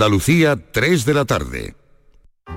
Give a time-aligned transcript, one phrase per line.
[0.00, 1.74] Andalucía, 3 de la tarde.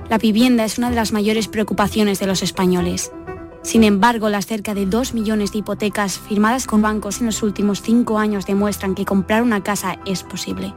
[0.08, 3.12] La vivienda es una de las mayores preocupaciones de los españoles.
[3.60, 7.82] Sin embargo, las cerca de 2 millones de hipotecas firmadas con bancos en los últimos
[7.82, 10.72] 5 años demuestran que comprar una casa es posible.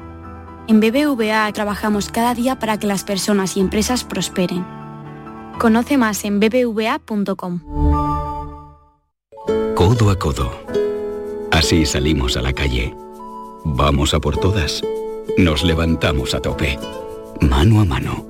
[0.67, 4.65] En BBVA trabajamos cada día para que las personas y empresas prosperen.
[5.59, 7.61] Conoce más en bbva.com.
[9.73, 10.51] Codo a codo.
[11.49, 12.93] Así salimos a la calle.
[13.63, 14.83] Vamos a por todas.
[15.35, 16.79] Nos levantamos a tope.
[17.41, 18.25] Mano a mano.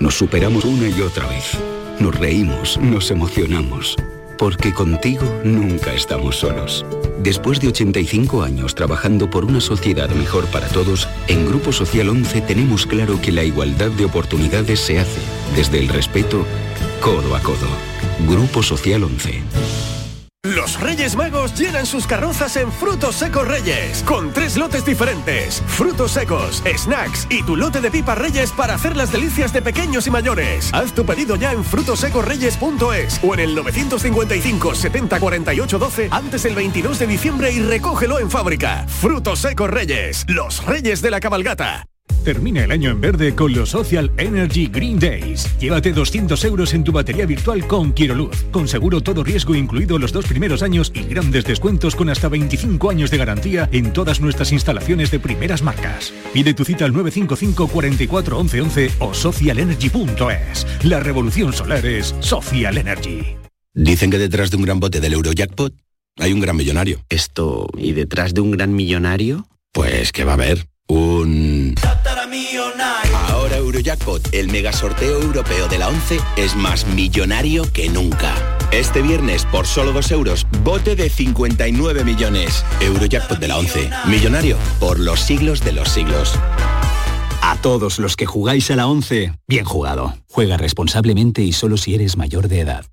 [0.00, 1.58] Nos superamos una y otra vez.
[1.98, 3.96] Nos reímos, nos emocionamos.
[4.38, 6.86] Porque contigo nunca estamos solos.
[7.18, 12.42] Después de 85 años trabajando por una sociedad mejor para todos, en Grupo Social 11
[12.42, 15.20] tenemos claro que la igualdad de oportunidades se hace
[15.56, 16.46] desde el respeto,
[17.00, 17.68] codo a codo.
[18.28, 19.42] Grupo Social 11.
[20.44, 25.60] Los Reyes Magos llenan sus carrozas en Frutos Secos Reyes, con tres lotes diferentes.
[25.66, 30.06] Frutos secos, snacks y tu lote de pipas Reyes para hacer las delicias de pequeños
[30.06, 30.72] y mayores.
[30.72, 36.54] Haz tu pedido ya en frutosecorreyes.es o en el 955 70 48 12 antes del
[36.54, 38.86] 22 de diciembre y recógelo en fábrica.
[38.86, 41.84] Frutos Secos Reyes, los Reyes de la Cabalgata.
[42.24, 45.48] Termina el año en verde con los Social Energy Green Days.
[45.58, 48.44] Llévate 200 euros en tu batería virtual con Luz.
[48.50, 52.90] Con seguro todo riesgo incluido los dos primeros años y grandes descuentos con hasta 25
[52.90, 56.12] años de garantía en todas nuestras instalaciones de primeras marcas.
[56.34, 60.66] Pide tu cita al 955 44 11 11 o socialenergy.es.
[60.84, 63.36] La revolución solar es Social Energy.
[63.74, 65.72] Dicen que detrás de un gran bote del Eurojackpot
[66.18, 67.00] hay un gran millonario.
[67.08, 69.46] Esto, ¿y detrás de un gran millonario?
[69.72, 71.74] Pues que va a haber un...
[73.28, 78.34] Ahora Eurojackpot, el mega sorteo europeo de la 11, es más millonario que nunca.
[78.72, 82.64] Este viernes, por solo 2 euros, bote de 59 millones.
[82.80, 86.34] Eurojackpot de la 11, millonario por los siglos de los siglos.
[87.42, 90.14] A todos los que jugáis a la 11, bien jugado.
[90.28, 92.84] Juega responsablemente y solo si eres mayor de edad.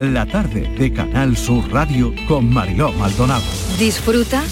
[0.00, 3.44] La tarde de Canal Sur Radio con Mariló Maldonado.
[3.78, 4.42] Disfruta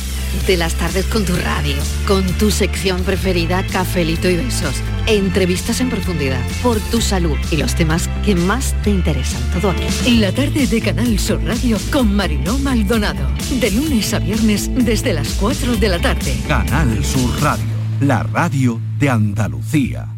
[0.47, 4.75] de las tardes con tu radio, con tu sección preferida, cafelito y besos,
[5.07, 9.43] entrevistas en profundidad, por tu salud y los temas que más te interesan.
[9.53, 9.85] Todo aquí.
[10.07, 13.27] En la tarde de Canal Sur Radio con Mariló Maldonado,
[13.61, 16.37] de lunes a viernes desde las 4 de la tarde.
[16.47, 17.65] Canal Sur Radio,
[18.01, 20.18] la radio de Andalucía.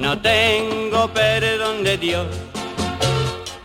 [0.00, 2.26] no tengo perdón de Dios,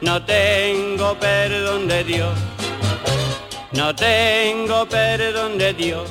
[0.02, 2.38] no tengo perdón de Dios,
[3.72, 6.10] no tengo perdón de Dios.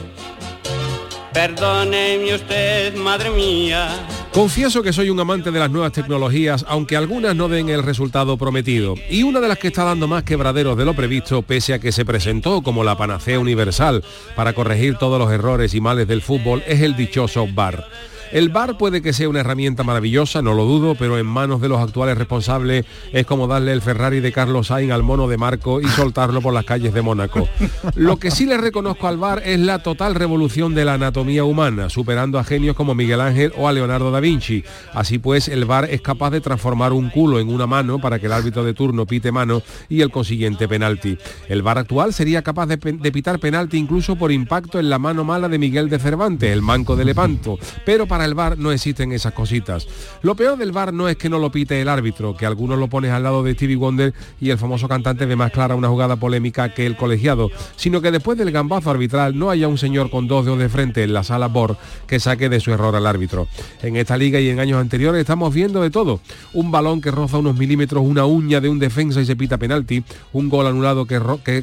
[1.34, 3.88] Perdóneme usted, madre mía.
[4.32, 8.36] Confieso que soy un amante de las nuevas tecnologías, aunque algunas no den el resultado
[8.36, 8.94] prometido.
[9.10, 11.90] Y una de las que está dando más quebraderos de lo previsto, pese a que
[11.90, 14.04] se presentó como la panacea universal
[14.36, 17.84] para corregir todos los errores y males del fútbol, es el dichoso VAR.
[18.34, 21.68] El bar puede que sea una herramienta maravillosa, no lo dudo, pero en manos de
[21.68, 25.80] los actuales responsables es como darle el Ferrari de Carlos Sainz al mono de Marco
[25.80, 27.48] y soltarlo por las calles de Mónaco.
[27.94, 31.88] Lo que sí le reconozco al bar es la total revolución de la anatomía humana,
[31.90, 34.64] superando a genios como Miguel Ángel o a Leonardo da Vinci.
[34.94, 38.26] Así pues, el bar es capaz de transformar un culo en una mano para que
[38.26, 41.16] el árbitro de turno pite mano y el consiguiente penalti.
[41.48, 45.48] El bar actual sería capaz de, pitar penalti incluso por impacto en la mano mala
[45.48, 49.32] de Miguel de Cervantes, el manco de Lepanto, pero para el bar no existen esas
[49.32, 49.86] cositas.
[50.22, 52.88] Lo peor del bar no es que no lo pite el árbitro, que algunos lo
[52.88, 56.16] pones al lado de Stevie Wonder y el famoso cantante ve más clara una jugada
[56.16, 60.28] polémica que el colegiado, sino que después del gambazo arbitral no haya un señor con
[60.28, 61.76] dos dedos de frente en la sala BOR
[62.06, 63.48] que saque de su error al árbitro.
[63.82, 66.20] En esta liga y en años anteriores estamos viendo de todo.
[66.52, 70.04] Un balón que roza unos milímetros una uña de un defensa y se pita penalti,
[70.32, 71.20] un gol anulado que,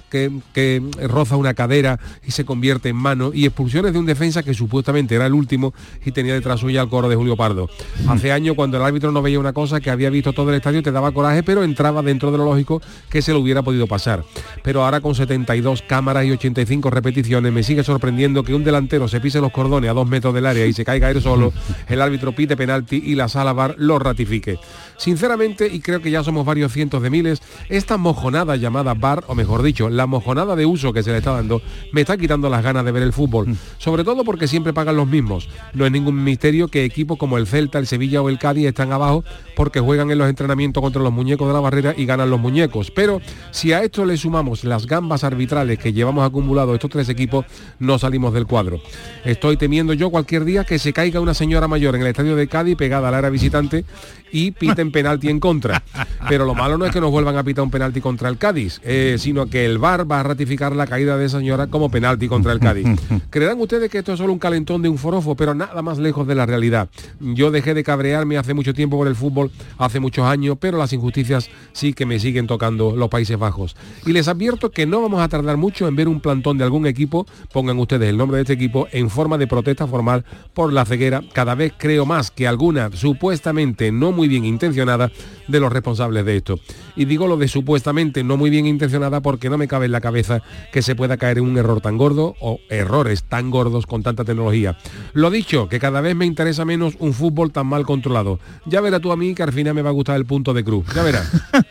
[0.10, 4.44] que, que roza una cadera y se convierte en mano y expulsiones de un defensa
[4.44, 5.74] que supuestamente era el último
[6.06, 7.70] y tenía detrás al coro de Julio Pardo.
[8.08, 10.82] Hace años cuando el árbitro no veía una cosa que había visto todo el estadio
[10.82, 14.24] te daba coraje, pero entraba dentro de lo lógico que se lo hubiera podido pasar.
[14.64, 19.22] Pero ahora con 72 cámaras y 85 repeticiones me sigue sorprendiendo que un delantero se
[19.22, 21.54] pise los cordones a dos metros del área y se caiga él solo,
[21.88, 24.58] el árbitro pide penalti y la sala bar lo ratifique.
[25.01, 29.33] Sinceramente, y creo que ya somos varios cientos de miles, esta mojonada llamada bar, o
[29.33, 31.59] mejor dicho, la mojonada de uso que se le está dando,
[31.92, 33.57] me está quitando las ganas de ver el fútbol.
[33.80, 35.50] Sobre todo porque siempre pagan los mismos.
[35.74, 38.92] No es ningún misterio que equipos como el Celta, el Sevilla o el Cádiz están
[38.92, 39.24] abajo
[39.56, 42.92] porque juegan en los entrenamientos contra los muñecos de la barrera y ganan los muñecos.
[42.92, 47.47] Pero si a esto le sumamos las gambas arbitrales que llevamos acumulado estos tres equipos,
[47.80, 48.80] no salimos del cuadro.
[49.25, 52.47] Estoy temiendo yo cualquier día que se caiga una señora mayor en el estadio de
[52.47, 53.83] Cádiz pegada al área visitante
[54.31, 55.83] y piten penalti en contra.
[56.30, 58.80] Pero lo malo no es que nos vuelvan a pitar un penalti contra el Cádiz,
[58.83, 62.28] eh, sino que el VAR va a ratificar la caída de esa señora como penalti
[62.28, 62.88] contra el Cádiz.
[63.30, 66.28] Creerán ustedes que esto es solo un calentón de un forofo, pero nada más lejos
[66.28, 66.89] de la realidad.
[67.19, 70.94] Yo dejé de cabrearme hace mucho tiempo por el fútbol, hace muchos años, pero las
[70.94, 73.75] injusticias sí que me siguen tocando los Países Bajos.
[74.06, 76.88] Y les advierto que no vamos a tardar mucho en ver un plantón de algún
[76.88, 80.86] equipo, pongan ustedes el nombre de este equipo, en forma de protesta formal por la
[80.86, 81.22] ceguera.
[81.33, 85.12] Cada vez creo más que alguna supuestamente no muy bien intencionada
[85.47, 86.59] de los responsables de esto.
[86.95, 90.01] Y digo lo de supuestamente no muy bien intencionada porque no me cabe en la
[90.01, 90.41] cabeza
[90.71, 94.23] que se pueda caer en un error tan gordo o errores tan gordos con tanta
[94.23, 94.77] tecnología.
[95.13, 98.39] Lo dicho, que cada vez me interesa menos un fútbol tan mal controlado.
[98.65, 100.63] Ya verás tú a mí que al final me va a gustar el punto de
[100.63, 100.85] cruz.
[100.94, 101.29] Ya verás.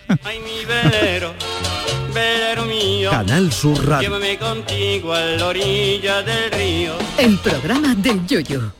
[3.10, 4.08] Canal Sur Radio.
[4.08, 6.94] Llévame contigo a la orilla del río.
[7.18, 8.72] El programa del yoyo.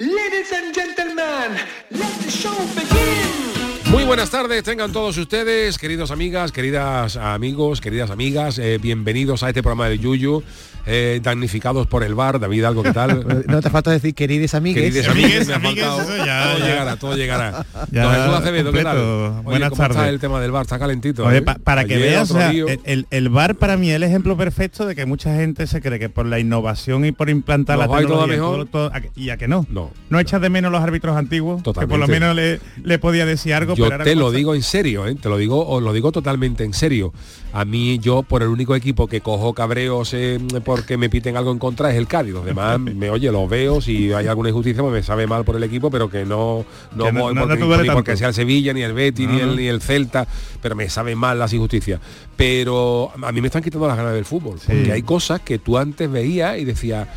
[0.00, 1.58] Ladies and gentlemen,
[1.90, 3.90] let the show begin.
[3.90, 9.48] Muy buenas tardes, tengan todos ustedes, queridos amigas, queridas amigos, queridas amigas, eh, bienvenidos a
[9.48, 10.44] este programa de Yuyu,
[10.88, 12.40] eh, damnificados por el bar.
[12.40, 13.44] David, ¿algo qué tal?
[13.46, 14.82] No te falta decir querides amigues.
[14.82, 15.98] Querides amigues, me ha faltado.
[15.98, 17.66] todo llegará, todo llegará.
[17.92, 18.96] Ya, Don Jesús Acevedo, ¿qué tal?
[18.98, 20.12] Oye, Buenas ¿cómo está tardes.
[20.12, 20.62] el tema del bar?
[20.62, 21.24] Está calentito.
[21.24, 21.42] Oye, ¿eh?
[21.42, 24.36] pa- para que Ayer veas, o sea, el, el- bar para mí es el ejemplo
[24.36, 27.86] perfecto de que mucha gente se cree que por la innovación y por implantar Nos
[27.86, 28.56] la todo tecnología y mejor.
[28.66, 29.66] todo- todo- a que- y a que no.
[29.70, 29.90] No.
[30.10, 33.54] No echas de menos los árbitros antiguos, que por lo menos le, le podía decir
[33.54, 33.74] algo.
[33.74, 35.14] Yo pero te lo digo en serio, ¿eh?
[35.14, 37.12] te lo digo, os lo digo totalmente en serio.
[37.50, 41.50] A mí, yo por el único equipo que cojo cabreos eh, porque me piten algo
[41.50, 42.34] en contra es el Cádiz.
[42.34, 45.56] Los demás, me oye, los veo, si hay alguna injusticia, pues me sabe mal por
[45.56, 48.72] el equipo, pero que no, no, Que voy no- porque, ni porque sea el Sevilla,
[48.74, 50.26] ni el Betis, ni, el, ni el Celta,
[50.60, 52.00] pero me sabe mal las injusticias.
[52.36, 55.78] Pero a mí me están quitando las ganas del fútbol, porque hay cosas que tú
[55.78, 57.08] antes veías y decías,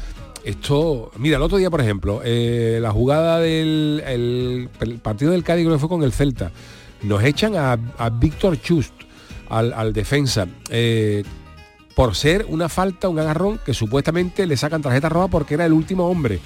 [0.43, 5.43] esto, mira, el otro día, por ejemplo, eh, la jugada del el, el partido del
[5.43, 6.51] Cádiz que fue con el Celta,
[7.03, 8.93] nos echan a, a Víctor Chust,
[9.51, 11.23] al, al defensa, eh,
[11.95, 15.73] por ser una falta, un agarrón, que supuestamente le sacan tarjeta roja porque era el
[15.73, 16.39] último hombre.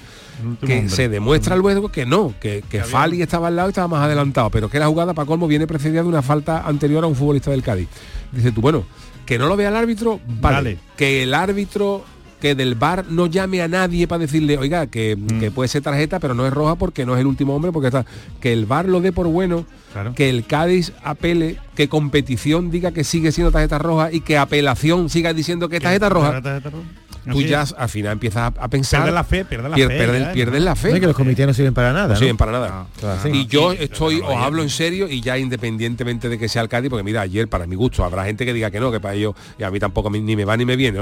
[0.44, 0.94] último Que hombre.
[0.94, 4.50] se demuestra luego que no, que, que Fali estaba al lado y estaba más adelantado,
[4.50, 7.52] pero que la jugada para colmo viene precedida de una falta anterior a un futbolista
[7.52, 7.88] del Cádiz.
[8.32, 8.84] Dice tú, bueno,
[9.24, 10.56] que no lo vea el árbitro, vale.
[10.56, 10.78] Vale.
[10.96, 12.04] Que el árbitro
[12.40, 15.40] que del bar no llame a nadie para decirle, oiga, que, Mm.
[15.40, 17.88] que puede ser tarjeta, pero no es roja porque no es el último hombre, porque
[17.88, 18.04] está.
[18.40, 20.14] Que el bar lo dé por bueno, Claro.
[20.14, 25.08] que el Cádiz apele, que competición diga que sigue siendo tarjeta roja y que apelación
[25.08, 26.42] siga diciendo que es tarjeta roja.
[26.42, 26.84] Tarjeta roja.
[27.32, 27.74] Tú ya es.
[27.76, 29.10] al final empiezas a, a pensar.
[29.12, 30.64] La fe, pierdes la pier- fe, pierden- ya, pierden ¿no?
[30.66, 30.92] la fe.
[30.92, 32.08] No, que los comités no sirven para nada.
[32.08, 32.18] No ¿no?
[32.18, 32.86] sirven para nada.
[33.00, 33.28] Claro, sí.
[33.32, 36.68] Y yo Y- estoy, os hablo en serio y ya independientemente de que sea el
[36.68, 39.14] Cádiz, porque mira, ayer para mi gusto habrá gente que diga que no, que para
[39.14, 40.98] ellos, y a mí tampoco ni me va ni me viene.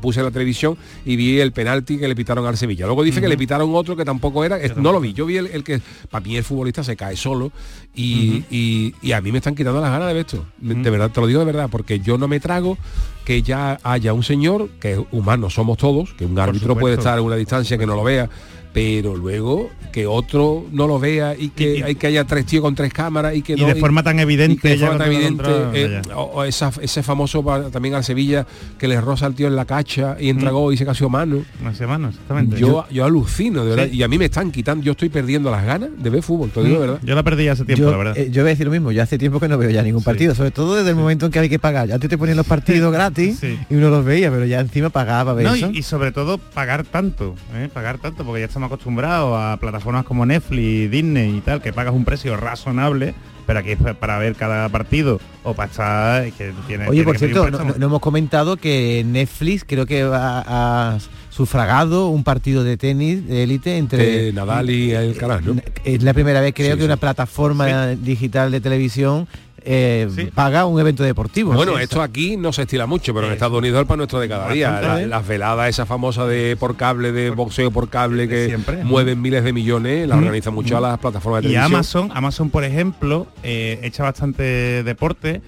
[0.00, 2.86] puse la televisión y vi el penalti que le pitaron al Sevilla.
[2.86, 5.12] Luego dice que le pitaron otro que tampoco era, no lo vi.
[5.12, 5.80] Yo vi el, el que,
[6.10, 7.52] para mí el futbolista se cae solo
[7.94, 10.44] y, y- y a mí me están quitando las ganas de ver esto.
[10.82, 12.76] De verdad, te lo digo de verdad, porque yo no me trago
[13.24, 17.22] que ya haya un señor, que humanos somos todos, que un árbitro puede estar a
[17.22, 18.28] una distancia que no lo vea,
[18.74, 22.44] pero luego que otro no lo vea y que Y- y- hay que haya tres
[22.44, 25.06] tíos con tres cámaras y que Y no de forma tan evidente, de forma tan
[25.12, 28.44] evidente eh, o- o esa- ese famoso también al Sevilla
[28.76, 30.54] que le roza al tío en la cacha y entra Mm.
[30.54, 32.58] gol y se casi mano semana, exactamente.
[32.58, 33.98] yo, yo alucino de verdad Sí.
[33.98, 36.60] y a mí me están quitando yo estoy perdiendo las ganas de ver fútbol te
[36.64, 38.18] digo de verdad Yo la perdí hace tiempo, yo, la verdad.
[38.18, 40.02] eh, yo voy a decir lo mismo, yo hace tiempo que no veo ya ningún
[40.02, 41.86] partido, sobre todo desde el momento en que hay que pagar.
[41.88, 43.58] Ya te te ponían los partidos gratis Sí.
[43.70, 47.68] y uno los veía, pero ya encima pagaba No, y sobre todo pagar tanto, ¿eh?
[47.72, 51.94] pagar tanto, porque ya estamos acostumbrados a plataformas como Netflix, Disney y tal, que pagas
[51.94, 53.14] un precio razonable,
[53.46, 56.98] pero aquí es pa- para ver cada partido o para estar, es que tiene, Oye,
[56.98, 60.98] tiene por que cierto, no, hemos comentado que Netflix creo que ha, ha
[61.30, 65.56] sufragado un partido de tenis de élite entre Nadal y el Caras, ¿no?
[65.84, 66.86] Es la primera vez creo Sí, que sí.
[66.86, 69.26] una plataforma digital de televisión
[69.64, 71.52] eh, paga un evento deportivo.
[71.52, 71.56] ¿no?
[71.56, 74.20] Bueno, esto aquí no se estila mucho, pero en Estados Unidos es el pan nuestro
[74.20, 74.80] de cada día.
[74.80, 75.06] La- ¿eh?
[75.06, 78.84] las veladas esa famosa de por cable, de boxeo por cable, que siempre.
[78.84, 80.18] mueven miles de millones, la Mm.
[80.24, 81.74] organizan mucho a las plataformas de Y televisión.
[81.74, 85.40] Amazon, Amazon por ejemplo, eh, echa bastante deporte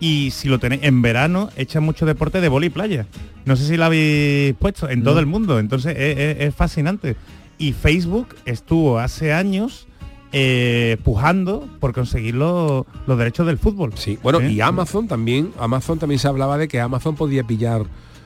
[0.00, 3.06] y si lo tenéis en verano, echa mucho deporte de boli y playa.
[3.46, 7.16] No sé si lo habéis puesto en todo el mundo, entonces es, es- es fascinante.
[7.58, 9.86] Y Facebook estuvo hace años
[10.32, 13.92] eh, pujando por conseguir lo- los derechos del fútbol.
[13.96, 14.52] Sí, bueno, ¿Eh?
[14.52, 17.82] y Amazon también, Amazon también se hablaba de que Amazon podía pillar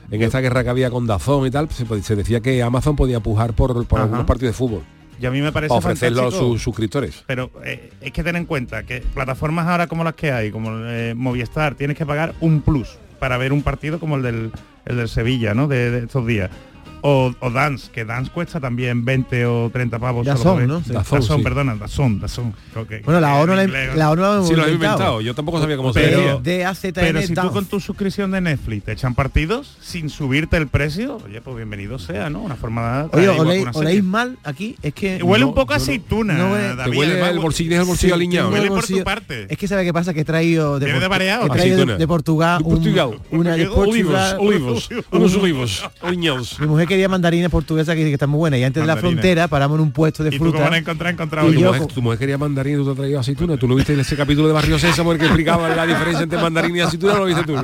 [0.09, 3.19] en esta guerra que había con Dazón y tal, se, se decía que Amazon podía
[3.21, 4.81] pujar por, por algunos partidos de fútbol.
[5.21, 7.23] Y a mí me parece ofrecerlo a sus suscriptores.
[7.27, 10.71] Pero eh, es que ten en cuenta que plataformas ahora como las que hay, como
[11.15, 14.51] Movistar, tienes que pagar un plus para ver un partido como el del,
[14.85, 15.67] el del Sevilla, ¿no?
[15.67, 16.49] De, de estos días.
[17.01, 20.25] O, o Dance, que Dance cuesta también 20 o 30 pavos.
[20.25, 20.67] solo Dazón, ver.
[20.67, 20.83] ¿no?
[20.83, 20.93] Sí.
[20.93, 21.43] Dazón, Dazón, sí.
[21.43, 22.53] perdona, Dazón, Dazón.
[22.87, 23.65] que- Bueno, la ONU la-
[23.95, 25.21] la ONU la hemos Sí, lo he inventado.
[25.21, 26.35] Yo tampoco sabía cómo se Pero- decía.
[26.41, 30.57] De AZN Pero si tú con tu suscripción de Netflix te echan partidos sin subirte
[30.57, 32.41] el precio, oye, pues bienvenido sea, ¿no?
[32.41, 33.03] Una forma de...
[33.03, 33.87] Oye, traer igual que ¿oléis, una serie.
[33.87, 34.75] oléis mal aquí?
[34.81, 35.23] Es que...
[35.23, 37.87] Huele no- un poco a no- aceituna, no huele- David, huele además, el bolsillo, el
[37.87, 39.47] bolsillo el Huele por tu parte.
[39.49, 41.45] Es que sabe qué pasa, que he traído de, de Portu- mareado.
[41.45, 41.97] he traído de, Aceituna.
[41.97, 43.19] de Portugal, De un- Portugal.
[43.31, 46.59] una de Olivos, Portugal, olivos, unos olivos, aliñados.
[46.59, 49.21] Mi mujer quería mandarinas portuguesas que, que están muy buenas y antes de la Mandarina.
[49.21, 50.63] frontera paramos en un puesto de ¿Y tú cómo fruta.
[50.65, 52.97] van a encontrar, encontrar Y Tu mujer, tu mujer quería mandarina y tú te has
[52.97, 53.57] traído aceituna.
[53.57, 56.39] ¿Tú no viste ese capítulo de Barrio Sésamo en el que explicaba la diferencia entre
[56.41, 57.13] mandarina y aceituna?
[57.13, 57.55] ¿No lo viste tú?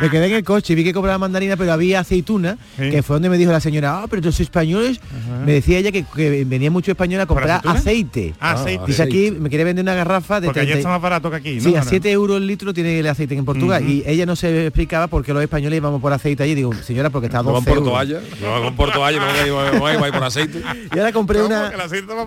[0.00, 2.90] Me quedé en el coche y vi que compraba mandarina, pero había aceituna, Sí.
[2.90, 5.00] que fue donde me dijo la señora, ah, pero los españoles,
[5.44, 8.34] me decía ella que, que venía mucho español a comprar aceite.
[8.40, 8.84] Ah, aceite.
[8.86, 9.28] Dice aceite.
[9.28, 11.54] aquí, me quiere vender una garrafa de Porque allá 30 está más barato que aquí,
[11.56, 11.62] ¿no?
[11.62, 11.90] Sí, a Ahora.
[11.90, 13.88] 7 euros el litro tiene el aceite en Portugal.
[13.88, 16.54] Y ella no se explicaba por qué los españoles íbamos por aceite allí.
[16.54, 17.90] Digo, señora, porque está a No van 12 por euros.
[17.92, 20.62] toalla, no van por toalla, no van a ir- no van a ir por aceite.
[20.94, 21.72] Y ahora compré una...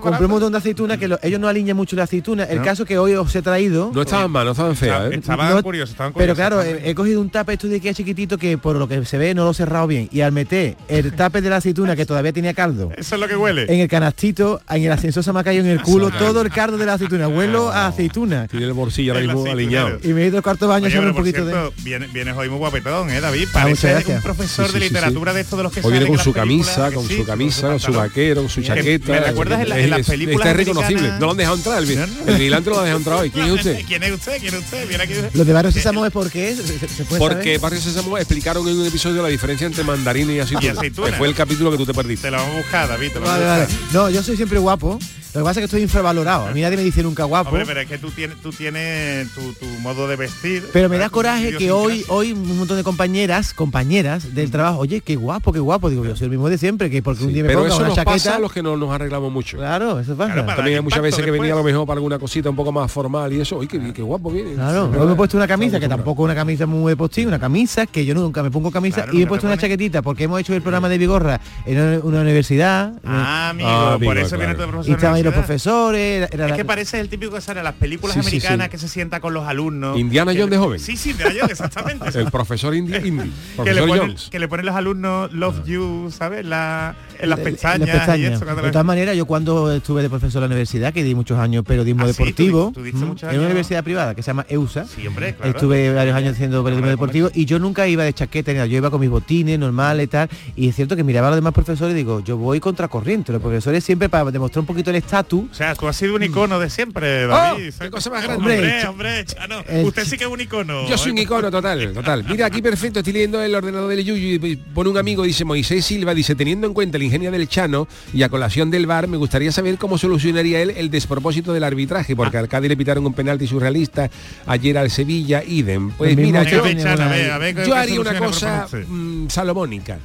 [0.00, 2.44] Compré un montón de aceitunas que lo- ellos no alinean mucho la aceituna.
[2.44, 2.64] El No.
[2.64, 3.90] caso que hoy os he traído...
[3.94, 5.16] No estaban mal, no estaban feas, ¿eh?
[5.16, 6.36] Estaban No- curiosos, estaban Pero curiosos.
[6.36, 9.04] claro, estaban he, he cogido un tape esto de Ikea chiquitito que por lo que
[9.04, 10.08] se ve no lo he cerrado bien.
[10.12, 13.28] Y al meter el tape de la aceituna que todavía tenía caldo Eso es lo
[13.28, 13.64] que huele.
[13.72, 16.50] en el canastito, en el ascensor se me ha caído en el culo todo el
[16.50, 17.28] caldo de la aceituna.
[17.28, 18.46] Huelo a aceituna.
[18.48, 19.98] Tiene el bolsillo ahora mismo alineado.
[20.02, 21.52] Y me he ido al cuarto baño pero un poquito de...
[21.52, 23.48] cierto, viene- vienes hoy muy guapetón, ¿eh, David?
[23.54, 25.36] Ah, Parece un profesor Sí, de literatura sí.
[25.36, 26.33] de estos de los que Hoy viene con su.
[26.34, 29.12] Camisa, con Sí, su camisa, con su vaquero, con su Que chaqueta.
[29.12, 31.08] me recuerdas en la- en las Es- películas Está reconocible.
[31.12, 31.82] No lo han dejado entrar.
[31.82, 33.30] El, el vigilante no lo ha dejado entrar hoy.
[33.30, 33.84] ¿Quién es usted?
[33.86, 34.38] ¿Quién es usted?
[34.40, 35.00] ¿Quién es usted?
[35.00, 35.14] Aquí.
[35.32, 37.58] Los de Barrio Sésamo es porque es, se, se puede Porque saber?
[37.60, 40.66] Barrio Sésamo explicaron en un episodio la diferencia entre mandarina y aceituna.
[40.74, 41.06] Y aceituna.
[41.10, 42.28] Que fue el capítulo que tú te perdiste.
[42.28, 43.08] Te lo vamos a buscar, David.
[43.12, 43.74] Te lo Vale, vamos a vale.
[43.74, 43.92] buscar.
[43.92, 44.98] No, yo soy siempre guapo.
[45.34, 46.46] Lo que pasa es que estoy infravalorado.
[46.46, 47.50] A mí nadie me dice nunca guapo.
[47.50, 50.62] Hombre, pero es que tú tienes, tú tienes tu, tu modo de vestir.
[50.72, 51.10] Pero me da ¿sabes?
[51.10, 55.52] Tu coraje que hoy, hoy un montón de compañeras, compañeras del trabajo, oye, qué guapo,
[55.52, 55.90] qué guapo.
[55.90, 57.78] Digo, yo soy el mismo de siempre, que porque un día me Pero ponga eso
[57.78, 58.12] una nos chaqueta.
[58.12, 59.56] pasa a los que no nos arreglamos mucho.
[59.56, 60.34] Claro, eso pasa.
[60.34, 62.70] Claro, También hay muchas veces que venía a lo mejor para alguna cosita un poco
[62.70, 63.58] más formal y eso.
[63.58, 64.54] Uy, qué, qué guapo viene.
[64.54, 67.86] Claro, me he puesto una camisa, que tampoco una camisa muy de postín, una camisa
[67.86, 70.38] que yo nunca me pongo camisa Claro, y me he puesto una chaquetita porque hemos
[70.40, 74.62] hecho el programa de Vigorra en una, universidad Ah, amigo, Ah, por eso viene tu
[74.68, 75.23] profesor.
[75.24, 76.16] Los profesores.
[76.16, 78.66] Era, era Es la- que parece el típico que sale en las películas Sí, americanas
[78.66, 78.70] sí.
[78.70, 79.98] que se sienta con los alumnos.
[79.98, 80.78] Indiana Que Jones de joven.
[80.80, 82.08] Sí, sí, Indiana Jones, exactamente.
[82.18, 83.32] El profesor Indy, Indy
[83.64, 84.28] que, le ponen, Jones.
[84.30, 86.44] que le ponen los alumnos Love You, ¿sabes?
[86.44, 88.18] La, en las en pestañas, las pestañas.
[88.30, 88.44] y eso.
[88.44, 91.38] cuando de todas maneras, yo cuando estuve de profesor en la universidad, que di muchos
[91.38, 93.22] años periodismo Ah, sí, tú deportivo, tú mm, en años.
[93.38, 95.50] una universidad privada que se llama EUSA, Sí, hombre, claro.
[95.50, 98.76] Estuve varios años haciendo periodismo deportivo y yo nunca iba de chaqueta ni nada, yo
[98.76, 100.28] iba con mis botines normales y tal.
[100.56, 103.32] Y es cierto que miraba a los demás profesores y digo, yo voy contracorriente.
[103.32, 105.44] Los profesores siempre para demostrar un poquito el estatus.
[105.50, 107.28] O sea, tú has sido un icono de siempre, ¡Oh!
[107.28, 107.72] David.
[107.78, 108.36] ¡Qué cosa más grande!
[108.42, 109.64] Hombre, Hombre, Ch- hombre, Chano.
[109.68, 110.88] el Usted sí que es un icono.
[110.88, 112.24] Yo soy un icono total, total.
[112.28, 115.84] Mira, aquí perfecto, estoy leyendo el ordenador del Yuyu y pone un amigo, dice Moisés
[115.84, 119.16] Silva, dice, teniendo en cuenta el ingenio del Chano y a colación del VAR, me
[119.16, 123.14] gustaría saber cómo solucionaría él el despropósito del arbitraje, porque al Cádiz le pitaron un
[123.14, 124.10] penalti surrealista,
[124.46, 125.90] ayer al Sevilla, idem.
[125.92, 126.62] Pues mira, Venga, yo, Chano.
[126.64, 129.98] ve, Chano, a ver, a ver, ¿qué- yo haría una cosa mm, salomónica.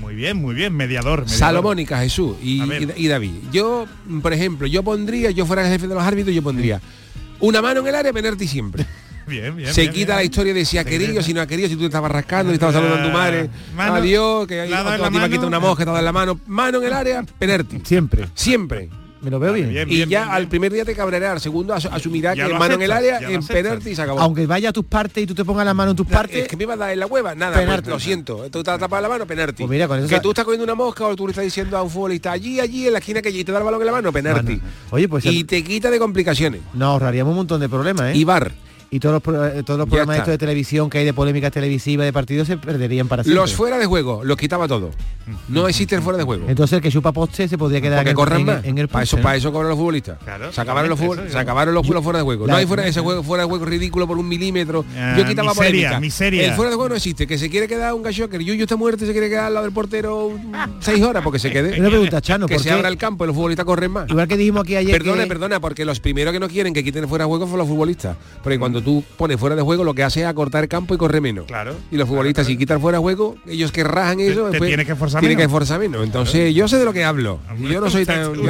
[0.00, 1.20] Muy bien, muy bien, mediador.
[1.20, 1.38] mediador.
[1.38, 3.30] Salomónica, Jesús y David.
[3.52, 6.80] Yo, mm, por ejemplo, yo pondría, yo fuera el jefe de los árbitros, yo pondría
[7.40, 8.84] una mano en el área, penalti siempre.
[9.30, 9.72] Bien, bien.
[9.74, 10.16] se bien, quita bien.
[10.16, 12.50] la historia de si ha querido, si no ha querido, si tú te estabas rascando,
[12.50, 15.28] si estabas saludando a tu madre, Mano, adiós, que tipo mano.
[15.28, 17.80] quita una mosca, te da en la mano, mano en el área, penalti.
[17.84, 18.28] Siempre.
[18.34, 18.88] Siempre.
[19.22, 19.88] Me lo veo Vale, bien.
[19.88, 20.08] bien.
[20.08, 22.82] y ya al primer día te cabrerá, al segundo asu- asumirá Ya que mano en
[22.82, 24.20] el área, en penalti y se acabó.
[24.20, 26.48] Aunque vaya a tus partes y tú te pongas la mano en tus partes, es
[26.48, 28.48] que me iba a dar en la hueva, nada, pues, lo siento.
[28.50, 29.62] Tú te has tapado la mano, penalti.
[29.64, 31.76] Pues mira, con eso que tú estás cogiendo una mosca o tú le estás diciendo
[31.76, 33.86] a un futbolista allí, allí, en la esquina que allí te da el balón en
[33.86, 34.56] la mano, penalti.
[34.56, 34.68] Mano.
[34.90, 36.60] Oye, pues y te quita de complicaciones.
[36.74, 38.18] nos ahorraríamos un montón de problemas, ¿eh?
[38.18, 38.52] Y VAR.
[38.90, 42.04] Y todos los, eh, todos los programas estos de televisión que hay de polémicas televisivas
[42.06, 43.40] de partidos se perderían para siempre.
[43.40, 44.90] Los fuera de juego, los quitaba todo.
[45.48, 46.44] No existe el fuera de juego.
[46.48, 48.64] Entonces el que chupa poste se podría quedar Porque en, el- corran en, más.
[48.64, 49.22] en el para eso, poste, ¿no?
[49.24, 50.18] para eso cobran los futbolistas.
[50.52, 52.46] se acabaron los, eso se acabaron los, fuera de juego.
[52.46, 54.84] no hay fuera ese juego fuera de juego ridículo por un milímetro.
[54.96, 56.00] Ah, Yo quitaba miseria, polémica.
[56.00, 56.46] miseria.
[56.46, 57.26] El fuera de juego no existe.
[57.26, 59.46] Que se quiere quedar un gallo que el Yuyu está muerto y se quiere quedar
[59.46, 60.30] al lado del portero
[60.80, 61.78] seis horas porque se quede.
[61.80, 62.74] Una pregunta, Chano, que ¿por se qué?
[62.74, 64.08] abra el campo y los futbolistas corren más.
[64.08, 66.84] Igual que dijimos aquí ayer Perdona, que- perdona, porque los primeros que no quieren que
[66.84, 68.16] quiten fuera de juego son los futbolistas.
[68.44, 70.98] Porque cuando tú pones fuera de juego lo que hace es acortar el campo y
[70.98, 71.46] corre menos.
[71.46, 71.74] Claro.
[71.90, 74.86] Y los futbolistas si quitan fuera de juego, ellos que rajan eso, te después tienes
[74.86, 75.52] que esforzar tienen que menos.
[75.52, 76.04] esforzar menos.
[76.04, 77.40] Entonces yo sé de lo que hablo.
[77.58, 78.34] Y yo no soy tan...
[78.34, 78.42] yo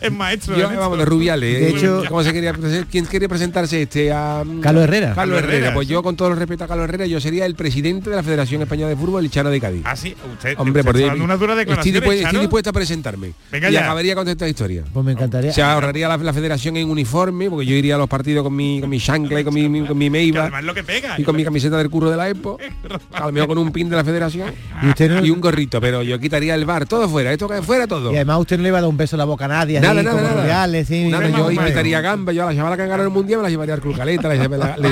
[0.00, 0.56] es maestro.
[0.56, 1.04] yo, en vamos, de.
[1.04, 1.60] Rubiales.
[1.60, 2.52] De eh, hecho- ¿cómo se quería
[2.90, 4.12] ¿Quién quería presentarse este?
[4.12, 5.14] A, mm, Carlos Herrera.
[5.14, 5.56] Carlos Herrera.
[5.56, 5.92] Herrera, Pues sí.
[5.92, 8.62] yo, con todo el respeto a Carlos Herrera, yo sería el presidente de la Federación
[8.62, 9.82] Española de Fútbol, el Chano de Cádiz.
[9.84, 11.94] Ah, sí, usted, Hombre, usted por está Dios, dando una dura estoy, declaración.
[11.94, 13.32] dispuesto, estoy dispuesto a presentarme.
[13.50, 13.80] Venga y ya.
[13.80, 14.84] acabaría con esta historia.
[14.92, 15.52] Pues me encantaría.
[15.52, 18.80] Se ahorraría la, la federación en uniforme, porque yo iría a los partidos con mi,
[18.80, 19.00] con mi
[19.40, 21.14] y con mi, mi- con mi Que meiva además lo que pega.
[21.18, 22.58] y con mi camiseta del curro de la EPO,
[23.12, 25.80] a lo mejor con un pin de la federación Y usted no- y un gorrito,
[25.80, 28.12] pero yo quitaría el bar, todo fuera, esto que fuera todo.
[28.12, 29.80] Y además usted no le va a dar un beso en la boca a nadie.
[29.80, 30.42] Nada, así, nada, como nada.
[30.42, 33.44] Rubiales, sí, Nada, yo invitaría gamba, yo a la chavala que ganaron el mundial me
[33.44, 34.88] la llevaría al Club Caleta, la llevaría- le,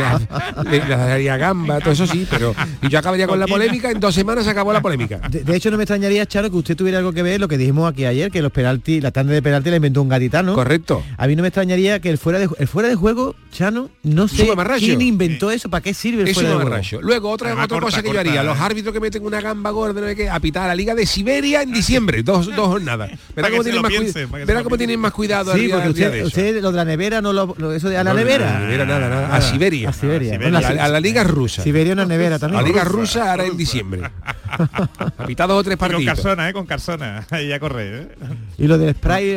[0.71, 4.01] le- le daría gamba, todo eso sí, pero y yo acabaría con la polémica, en
[4.01, 5.19] dos semanas se acabó la polémica.
[5.29, 7.59] De, de hecho, no me extrañaría, Charo, que usted tuviera algo que ver lo que
[7.59, 10.55] dijimos aquí ayer, que los penaltis, la tanda de penalti la inventó un gaditano.
[10.55, 11.03] Correcto.
[11.17, 14.29] A mí no me extrañaría que el fuera de, el fuera de juego, Chano, no
[14.37, 16.81] sé quién inventó eso, para qué sirve el fuera.
[17.01, 18.45] Luego, otra, otra corta, cosa que yo corta, haría, ¿eh?
[18.45, 20.95] los árbitros que meten una gamba gorda, no sé qué, a pitar a la Liga
[20.95, 23.11] de Siberia en diciembre, dos, dos jornadas.
[23.35, 26.27] Verá que cómo, tienen más, piense, que verá cómo tienen cuidado Sí, porque usted, eso.
[26.29, 28.47] usted lo de la nevera, no lo, lo- eso de a la No, nevera.
[28.53, 29.89] no, no, nevera, nada, nada, a Siberia.
[29.89, 30.33] A Siberia.
[30.35, 30.51] Siberia.
[30.51, 31.63] Bueno, a, la, a la Liga rusa.
[31.63, 32.63] Siberia una nevera A también.
[32.63, 34.03] la Liga Rusa, ahora en diciembre.
[34.51, 36.15] A pitar dos o tres Y con partidos.
[36.17, 36.53] Carsona, ¿eh?
[36.53, 37.25] Con Carsona.
[37.31, 38.27] Ahí a correr, ¿eh?
[38.59, 39.37] Y lo del spray,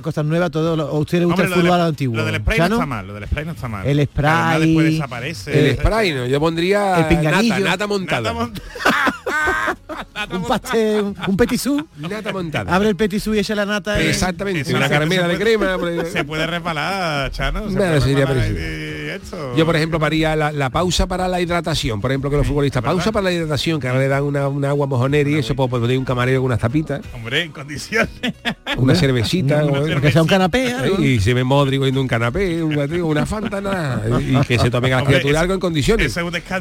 [0.00, 2.16] cosas nuevas, todo, lo- ¿a usted le gusta Hombre, el fútbol antiguo?
[2.16, 3.86] Lo del spray no está mal, lo del spray no está mal.
[3.86, 5.70] El Que spray, después desaparece.
[5.70, 6.26] El spray, ¿no?
[6.26, 7.54] Yo pondría El pinganillo.
[7.58, 8.32] nata, nata montada.
[8.32, 8.60] Nata mont-
[10.32, 11.88] un pastel, un, un petisú.
[11.98, 12.74] Nata montada.
[12.74, 14.00] Abre el petisú y echa la nata.
[14.00, 15.76] Exactamente, una caramela de crema.
[16.12, 17.68] Se puede resbalar, Chano.
[17.68, 18.48] Se Nada, puede sería resbalar
[19.56, 22.00] Yo, por ejemplo, haría la, la pausa para la hidratación.
[22.00, 24.68] Por ejemplo, que los futbolistas, pausa para la hidratación, que ahora le dan una, una
[24.70, 28.08] agua mojonera y eso, pues poner un camarero con unas tapitas, Hombre, en condiciones.
[28.76, 30.74] una cervecita, Una Aunque sea un canapé.
[30.98, 34.92] y se ve Modric cogiendo un canapé, un una fanta, nada, y que se tomen
[34.92, 36.16] a las criaturas algo en condiciones.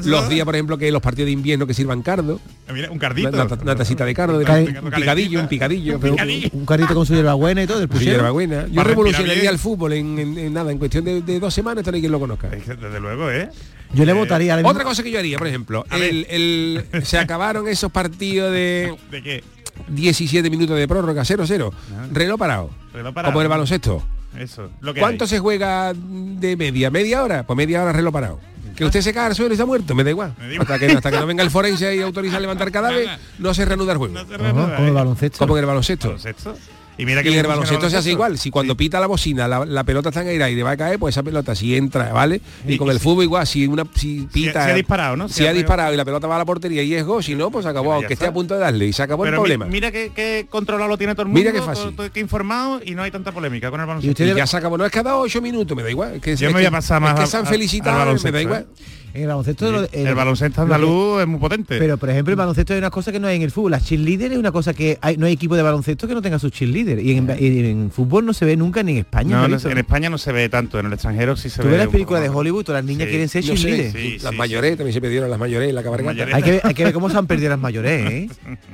[0.06, 2.40] Los días, por ejemplo, que los partidos de invierno que sirvan cardo,
[2.74, 3.30] Mira, un cardito.
[3.30, 4.46] una- una tacita de cardo, de,
[4.82, 6.50] un picadillo, un picadillo, picadillo.
[6.54, 8.12] Un carrito con su hierbabuena y todo, Pues puchero.
[8.14, 8.66] hierbabuena.
[8.72, 12.12] Yo revolucionaría el fútbol en, en- en nada, en cuestión de, de dos semanas, quien
[12.12, 12.45] lo conozca.
[12.52, 13.50] Es que, Desde luego, ¿eh?
[13.94, 17.18] Yo le votaría ahora mismo- Otra cosa que yo haría, por ejemplo, el, el- se
[17.18, 19.44] acabaron esos partidos de ¿De qué?
[19.88, 21.72] 17 minutos de prórroga, 0-0,
[22.12, 23.34] reloj parado, Reloj parado.
[23.34, 24.04] como el baloncesto.
[24.38, 24.70] Eso.
[24.82, 25.30] Lo que ¿Cuánto hay.
[25.30, 26.90] se juega de media?
[26.92, 27.44] ¿Media hora?
[27.46, 28.40] Pues media hora reloj parado.
[28.76, 30.34] Que usted se cae al suelo y se ha muerto, me da igual.
[30.38, 30.68] Me da igual.
[30.70, 33.08] Hasta que, hasta que no venga el forense y autoriza a levantar cadáver,
[33.40, 34.14] no se reanuda el juego.
[34.16, 34.92] No se Ajá, reanuda, como el ¿eh?
[34.94, 35.38] baloncesto.
[35.40, 36.08] Como en el baloncesto.
[36.10, 36.58] Baloncesto.
[36.98, 38.38] Y mira que Y el baloncesto se hace igual.
[38.38, 40.78] Si cuando pita la bocina la, la pelota está en aire y le va a
[40.78, 42.40] caer, pues esa pelota si entra, ¿vale?
[42.68, 44.64] Y, Y- con y el fútbol igual, si una si pita.
[44.66, 45.28] si ha disparado, ¿no?
[45.28, 47.24] Si, Si ha ha- disparado y la pelota va a la portería y es gol,
[47.24, 49.36] si no, pues se acabó, aunque esté a punto de darle y se acabó Pero
[49.36, 49.66] el mi- problema.
[49.66, 51.40] mira que, que controlado lo tiene todo el mundo.
[51.40, 51.84] Mira qué fácil.
[51.88, 54.12] todo- todo- que informado y no hay tanta polémica con el baloncesto.
[54.12, 56.22] usted Y le- ya se acabó, no es cada ocho minutos, me da igual.
[56.22, 58.32] Que, Yo es me voy que- a pasar es más que se han felicitado, me
[58.32, 58.68] da igual.
[59.16, 59.72] En el baloncesto...
[59.72, 61.80] lo- el, baloncesto lo que- andaluz es muy potente.
[61.80, 63.72] Pero, por ejemplo, el baloncesto es una cosa que no hay en el fútbol.
[63.72, 66.38] Las cheerleaders es una cosa que hay, no hay equipo de baloncesto que no tenga
[66.38, 67.02] sus cheerleaders.
[67.02, 69.38] Y en, y en fútbol no se ve nunca ni en España.
[69.38, 69.70] no, no, Marito.
[69.70, 71.72] en España no se ve tanto, en el extranjero sí se Tú ve.
[71.72, 72.30] ves las películas de.
[72.30, 73.10] Hollywood, todas las niñas Sí.
[73.12, 73.94] quieren ser No sé, cheerleaders.
[73.94, 76.12] sí, las sí, mayores también se pidieron las mayores la cabalgata.
[76.12, 76.36] mayores.
[76.36, 78.30] Hay que, ver, hay que ver cómo se han perdido las mayores, ¿eh?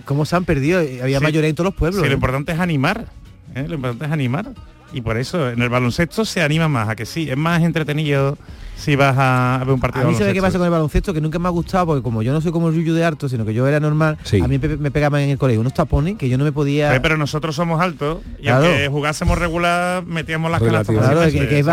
[0.05, 0.79] Cómo se han perdido.
[0.79, 1.23] Había Sí.
[1.23, 2.01] mayores en todos los pueblos.
[2.01, 2.09] Sí, ¿eh?
[2.09, 3.05] lo importante es animar.
[3.53, 3.65] ¿eh?
[3.67, 4.49] Lo importante es animar.
[4.93, 8.37] Y por eso en el baloncesto se anima más, a que sí, es más entretenido
[8.81, 11.13] si vas a, ver un partido A mí se ve qué pasa con el baloncesto,
[11.13, 13.29] que nunca me ha gustado, porque como yo no soy como el Yuyu de harto,
[13.29, 14.39] sino que yo era normal, Sí.
[14.41, 16.95] a mí me, pegaban en el colegio unos tapones que yo no me podía...
[16.95, 18.65] Eh, Pero nosotros somos altos y Claro.
[18.65, 21.63] aunque jugásemos regular, metíamos las canastas Claro, fácilmente,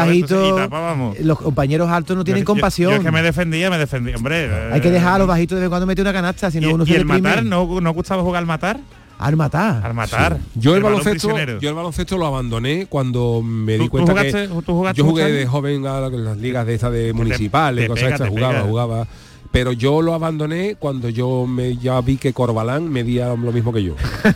[1.17, 2.91] que, los compañeros altos no tienen Yo- compasión.
[2.91, 4.17] Yo, es que me defendía, me defendía.
[4.17, 6.51] Hombre, Hay que eh, dejar a los bajitos de vez en cuando meter una canasta,
[6.51, 7.23] si no y, uno y se el deprime.
[7.23, 8.81] matar, ¿no, ¿no gustaba jugar al matar?
[9.19, 9.85] Al matar.
[9.85, 10.39] Al matar.
[10.55, 14.49] Yo el, baloncesto, yo el baloncesto lo abandoné cuando me ¿Tú- di tú cuenta jugaste-
[14.49, 17.89] que tú jugaste yo jugué de joven a las ligas de estas de municipales, te
[17.89, 18.65] cosas pega, estas, te jugaba, pega.
[18.69, 19.07] jugaba.
[19.51, 23.83] Pero yo lo abandoné cuando yo me ya vi que Corbalán medía lo mismo que
[23.83, 23.95] yo.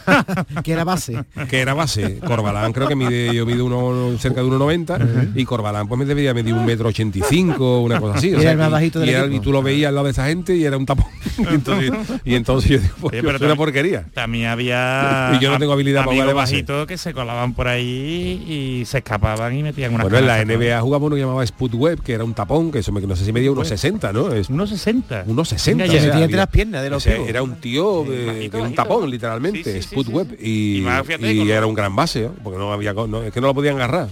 [0.64, 1.22] que era base.
[1.48, 2.18] Que era base.
[2.18, 6.32] Corbalán creo que mide, yo mido uno, cerca de 1,90 y Corbalán pues me debería
[6.34, 8.28] medir un metro 85, una cosa así.
[8.34, 9.94] o Y sea, era el más bajito del y, era- y tú lo veías al
[9.96, 11.06] lado de esa gente y era un tapón.
[11.38, 11.90] y, entonces,
[12.24, 14.06] y entonces yo digo, pues, Oye, yo pero soy una porquería.
[14.14, 16.52] También había Y yo no tengo habilidad para jugar de base.
[16.54, 18.44] bajitos que se colaban por ahí
[18.80, 21.74] y se escapaban y metían una Bueno, en la NBA jugaba uno que llamaba Spud
[21.74, 24.32] Web, que era un tapón, que eso me, no sé si medía unos 60, ¿no?
[24.32, 25.01] Es, unos 60.
[25.26, 25.84] Unos 60.
[25.84, 26.06] Venga, ya.
[26.06, 27.28] Metía entre las piernas de los ese pibos.
[27.28, 30.38] Era un tío de, un tapón, literalmente, Spud Web.
[30.40, 34.08] Y, era un gran base, porque no había no, es que no lo podían agarrar.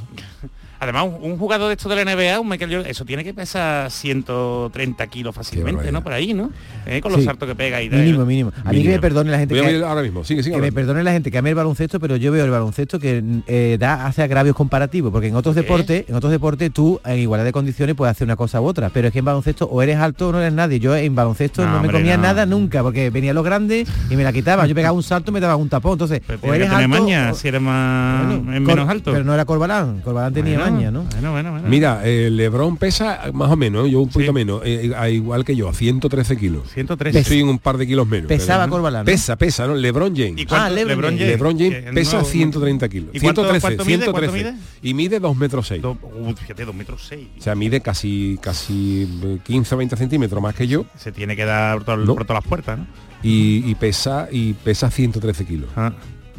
[0.81, 3.35] Además, un, un jugador de esto de la NBA, un Michael Jordan, eso tiene que
[3.35, 6.03] pesar 130 kilos fácilmente, ¿no?
[6.03, 6.51] Por ahí, ¿no?
[6.87, 7.27] Eh, con los Sí.
[7.27, 8.01] saltos que pega y tal.
[8.01, 8.53] Mínimo, mínimo.
[8.65, 10.63] A mí que me perdone la gente Voy a que, ahora mismo, sigue, sigue que
[10.63, 13.77] me perdone la gente que ame el baloncesto, pero yo veo el baloncesto que eh,
[13.79, 17.53] da hace agravios comparativos, porque en otros deportes, en otros deportes tú en igualdad de
[17.53, 20.29] condiciones puedes hacer una cosa u otra, pero es que en baloncesto o eres alto
[20.29, 20.81] o no eres nadie.
[20.81, 22.23] Yo en baloncesto No, no, me hombre, comía no.
[22.23, 24.67] nada nunca, porque venían los grandes y me la quitaban.
[24.67, 25.93] Yo pegaba un salto y me daba un tapón.
[25.93, 29.13] Entonces, o Tienes que eres alto maña, o- si eres más Bueno, menos alto.
[29.13, 31.03] Pero no era Corbalán, Corbalán tenía Bueno, maña, ¿no?
[31.05, 31.69] Bueno, bueno, bueno.
[31.69, 35.55] Mira, eh, Lebron pesa más o menos, yo un poquito menos, eh, a igual que
[35.57, 36.71] yo, a 113 kilos.
[36.73, 37.19] 113.
[37.19, 38.29] Estoy en un par de kilos menos.
[38.29, 39.07] Pesaba pero- Corbalán, ¿no?
[39.07, 39.75] Pesa, pesa, ¿no?
[39.75, 40.39] Lebron James.
[40.39, 41.29] ¿Y cuánto- Ah, LeBron LeBron James?
[41.31, 43.11] LeBron James pesa nuevo- 130 kilos.
[43.15, 43.97] ¿Y cuánto- 113, cuánto mide?
[44.05, 44.33] 113.
[44.43, 44.89] ¿Cuánto mide?
[44.89, 45.83] Y mide 2 metros 6.
[45.83, 47.29] Do- uh, fíjate, 2 metros 6.
[47.39, 50.85] O sea, mide casi casi eh, 15 o 20 centímetros más que yo.
[50.97, 52.15] Se tiene que dar por, No.
[52.15, 52.87] por todas las puertas, ¿no?
[53.23, 55.69] Y, y pesa y pesa 113 kilos.
[55.77, 55.93] Ah,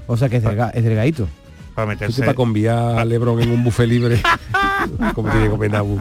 [0.08, 1.28] O sea que es, delga- es delgadito.
[1.82, 2.22] Para meterse.
[2.22, 4.22] para conviar a Lebron en un buffet libre.
[5.13, 6.00] como tiene que comer Nabu,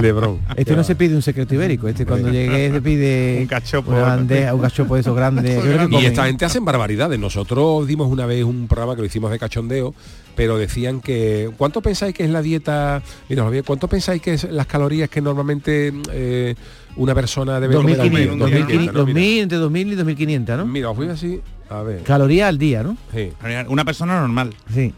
[0.00, 0.40] Lebron.
[0.56, 3.92] Este no se pide un secreto ibérico, este cuando llegué se pide Un cachopo.
[3.92, 5.64] bandeja, un cachopo de esos grandes.
[5.64, 6.04] Y comen.
[6.04, 7.18] esta gente hacen barbaridades.
[7.18, 9.94] Nosotros dimos una vez un programa que lo hicimos de cachondeo,
[10.34, 13.02] pero decían que ¿cuánto pensáis que es la dieta?
[13.28, 16.54] Mira, ¿cuánto pensáis que es las calorías que normalmente eh,
[16.96, 18.26] una persona debe comer al día?
[18.26, 18.98] 2500, 2500, ¿no?
[19.00, 20.66] 2000, entre 2000 y 2500, ¿no?
[20.66, 22.02] Mira, os voy así, a ver.
[22.02, 22.96] Calorías al día, ¿no?
[23.12, 23.32] Sí.
[23.68, 24.54] Una persona normal.
[24.72, 24.92] Sí.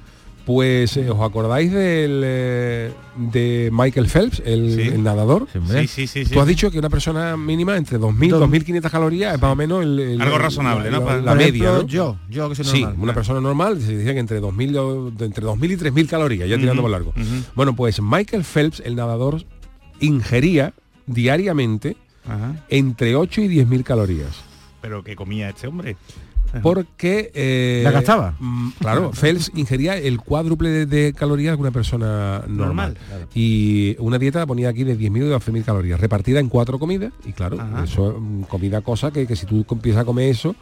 [0.52, 4.80] Pues eh, os acordáis del eh, de Michael Phelps, el, Sí.
[4.88, 5.46] el nadador.
[5.52, 6.24] Sí, sí, sí.
[6.24, 9.52] sí, Tú has dicho que una persona mínima entre 2000 Dos- 2500 calorías es más
[9.52, 10.98] o menos el, el- Algo razonable, la, ¿no?
[10.98, 11.86] la- Para- la Por media, ejemplo, ¿no?
[11.88, 15.24] yo, yo que soy Sí, una persona normal se decía que entre 2000 o- de
[15.24, 17.14] entre 2000 y 3000 calorías, ya tirando por largo.
[17.54, 19.44] Bueno, pues Michael Phelps, el nadador,
[20.00, 20.74] ingería
[21.06, 22.56] diariamente Ajá.
[22.70, 24.30] entre 8 y 10.000 calorías.
[24.80, 25.96] Pero que comía este hombre.
[26.62, 28.34] Porque eh, ¿La gastaba?
[28.38, 32.96] mm, Claro, Phelps ingería el cuádruple de, de calorías que una persona normal.
[33.08, 37.12] Normal, Y una dieta ponía aquí de 10.000 y 12.000 calorías, repartida en cuatro comidas.
[37.24, 37.84] Y claro, Ajá.
[37.84, 40.54] eso es mm, comida cosa que, que si tú empiezas a comer eso,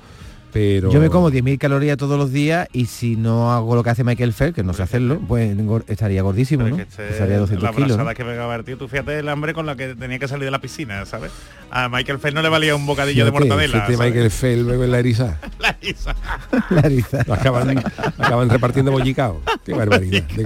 [0.52, 0.90] pero...
[0.92, 4.04] Yo me como 10.000 calorías todos los días y si no hago lo que hace
[4.04, 5.56] Michael Phelps, que no sé hacerlo, pues
[5.88, 6.76] estaría gordísimo, ¿no?
[6.78, 7.98] este- Estaría 200 la kilos.
[7.98, 8.06] ¿no?
[8.08, 10.50] que pegaba el tío, tú fíjate el hambre con la que tenía que salir de
[10.50, 11.30] la piscina, ¿sabes?
[11.70, 13.86] A Michael Phelps no le valía un bocadillo de Fíjate, mortadela.
[13.86, 14.04] fíjate.
[14.04, 15.38] Michael Phelps luego en la eriza.
[15.58, 16.14] La risa.
[16.70, 17.20] La risa.
[17.30, 17.78] acaban,
[18.18, 19.40] acaban repartiendo bollicao.
[19.64, 20.44] Qué barbaridad de.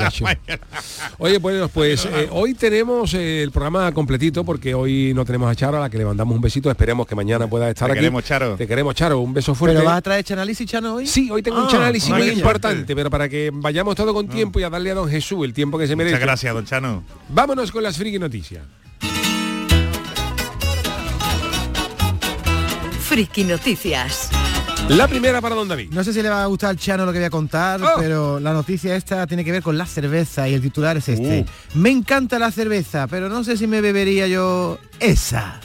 [1.18, 5.54] Oye, pues, pues eh, hoy tenemos eh, el programa completito porque hoy no tenemos a
[5.54, 6.70] Charo, a la que le mandamos un besito.
[6.70, 8.00] Esperemos que mañana pueda estar Te aquí.
[8.00, 8.56] queremos, Charo.
[8.56, 9.20] Te queremos, Charo.
[9.20, 9.78] Un beso fuerte.
[9.92, 11.06] ¿Pero vas a traer análisis, Chano, hoy?
[11.06, 14.58] Sí, hoy tengo un Ah, análisis muy importante, pero para que vayamos todo con tiempo
[14.58, 16.14] y a darle a don Jesús el tiempo que se merece.
[16.14, 17.04] Muchas gracias, don Chano.
[17.28, 18.64] Vámonos con las friki noticias.
[23.02, 24.30] Friki Noticias.
[24.88, 25.90] La primera para don David.
[25.92, 27.88] No sé si le va a gustar al Chano lo que voy a contar, Oh.
[27.98, 31.40] pero la noticia esta tiene que ver con la cerveza y el titular es este.
[31.74, 31.78] Uh.
[31.78, 35.60] Me encanta la cerveza, pero no sé si me bebería yo esa.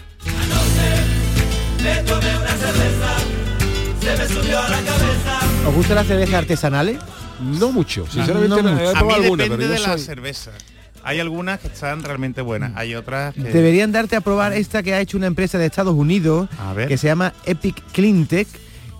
[5.67, 6.97] ¿Os gustan las cervezas artesanales?
[7.39, 8.83] No mucho, sinceramente no no, mucho.
[8.91, 10.51] he A mí alguna, depende pero de la cerveza.
[11.03, 13.41] Hay algunas que están realmente buenas, hay otras que...
[13.43, 16.87] Deberían darte a probar esta que ha hecho una empresa de Estados Unidos A ver.
[16.87, 18.47] que se llama Epic Cleantech,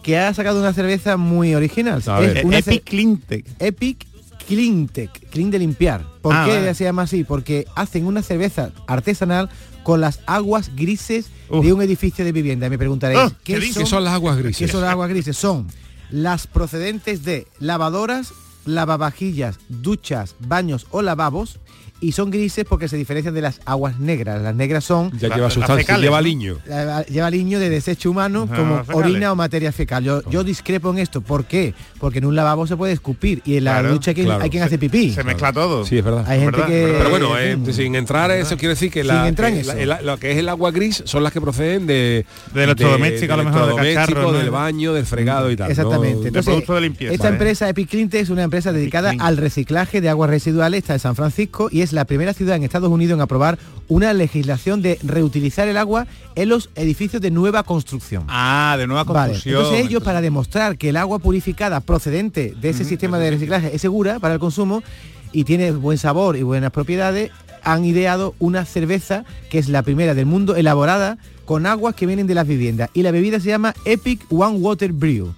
[0.04, 2.02] que ha sacado una cerveza muy original.
[2.08, 2.46] A Es ver.
[2.46, 3.46] una Epic Cleantech.
[3.60, 4.06] Epic
[4.48, 6.04] Cleantech, clean de limpiar.
[6.22, 6.74] ¿Por Ah, qué vale.
[6.76, 7.24] se llama así?
[7.26, 9.50] Porque hacen una cerveza artesanal
[9.84, 11.66] con las aguas grises Uf.
[11.66, 12.70] de un edificio de vivienda.
[12.70, 13.84] Me preguntaréis, Ah, ¿qué, ¿qué son, dices?
[13.84, 14.58] ¿Qué son las aguas grises?
[14.58, 15.38] ¿qué son las aguas grises?
[15.38, 15.68] Son
[16.10, 18.34] las procedentes de lavadoras,
[18.66, 21.60] lavavajillas, duchas, baños o lavabos
[22.00, 24.42] y son grises porque se diferencian de las aguas negras.
[24.42, 26.58] Las negras son Ya lleva sustancia, fecales, lleva liño.
[26.68, 28.96] la- lleva liño de desecho humano Ajá, como fecales.
[29.12, 30.04] orina o materia fecal.
[30.04, 31.22] Yo, yo discrepo en esto.
[31.22, 31.74] ¿Por qué?
[32.00, 34.44] Porque en un lavabo se puede escupir y en la Claro, ducha hay quien, claro.
[34.44, 35.12] hay quien hace pipí.
[35.12, 35.86] Se mezcla todo.
[35.86, 36.24] Sí, es verdad.
[36.28, 36.68] Hay gente ¿Verdad?
[36.68, 36.96] que...
[36.98, 37.72] Pero bueno, eh, Mm.
[37.72, 39.74] sin entrar eso quiere decir que, Sin la, entrar en que eso.
[39.74, 43.34] la- el- lo que es el agua gris son las que proceden de De electrodomésticos,
[43.34, 44.38] a lo mejor, de electrodomésticos, cacharros, ¿no?
[44.40, 45.72] del baño, del fregado y tal.
[45.72, 46.16] Exactamente.
[46.22, 46.28] ¿no?
[46.28, 47.14] Entonces, producto de limpieza.
[47.14, 47.36] Esta Vale.
[47.36, 51.16] empresa Epic Cleantech es una empresa dedicada al reciclaje de aguas residuales, está en San
[51.16, 55.68] Francisco y es la primera ciudad en Estados Unidos en aprobar una legislación de reutilizar
[55.68, 58.24] el agua en los edificios de nueva construcción.
[58.28, 59.62] Ah, de nueva Vale, construcción.
[59.62, 63.82] Entonces ellos, para demostrar que el agua purificada procedente de ese sistema de reciclaje es
[63.82, 64.84] segura para el consumo
[65.32, 67.32] y tiene buen sabor y buenas propiedades,
[67.64, 72.28] han ideado una cerveza que es la primera del mundo elaborada con aguas que vienen
[72.28, 72.90] de las viviendas.
[72.94, 75.34] Y la bebida se llama Epic One Water Brew.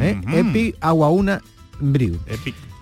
[0.00, 0.20] ¿eh?
[0.32, 1.42] Epic Agua Una
[1.80, 2.18] Brew.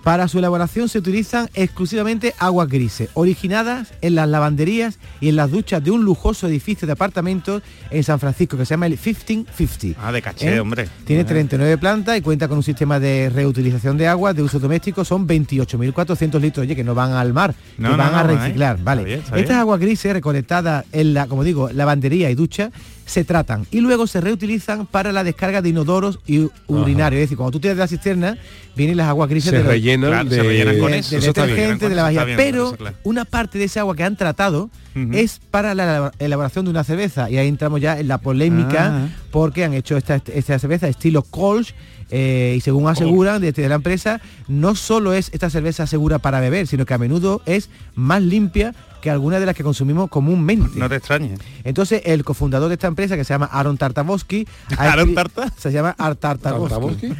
[0.05, 5.49] Para su elaboración se utilizan exclusivamente aguas grises, originadas en las lavanderías y en las
[5.49, 9.99] duchas de un lujoso edificio de apartamentos en San Francisco que se llama el 1550.
[9.99, 10.59] Ah, de caché, ¿Eh?
[10.59, 10.87] hombre.
[11.05, 11.25] Tiene Ah.
[11.25, 15.03] 39 plantas y cuenta con un sistema de reutilización de agua de uso doméstico.
[15.03, 18.29] Son 28.400 litros, oye, que no van al mar, No, que no, van a no,
[18.29, 18.77] reciclar.
[18.83, 19.01] Vale.
[19.01, 19.59] Está bien, está Estas bien.
[19.59, 22.69] aguas grises recolectadas en la, como digo, lavandería y ducha,
[23.05, 27.19] se tratan y luego se reutilizan para la descarga de inodoros y urinarios.
[27.19, 28.37] Es decir, cuando tú tiras de la cisterna,
[28.75, 31.19] vienen las aguas grises Se de los- rellenan Claro, se de- rellenan con de- eso.
[31.19, 32.23] detergente, de la Está vajilla.
[32.25, 32.95] bien, Pero eso, claro.
[33.03, 34.69] una parte de ese agua que han tratado
[35.11, 37.29] es para la elaboración de una cerveza.
[37.29, 39.07] Y ahí entramos ya en la polémica Ah.
[39.29, 41.73] porque han hecho esta, esta cerveza estilo Kolsch
[42.11, 46.65] eh, y según aseguran desde la empresa, no solo es esta cerveza segura para beber,
[46.67, 48.73] sino que a menudo es más limpia
[49.05, 50.79] que algunas de las que consumimos comúnmente.
[50.79, 51.39] No te extrañes.
[51.63, 55.53] Entonces, el cofundador de esta empresa, que se llama Aaron Tartakovsky, ha ¿Aaron Tarta?
[55.55, 57.13] Se llama Art Tartakovsky.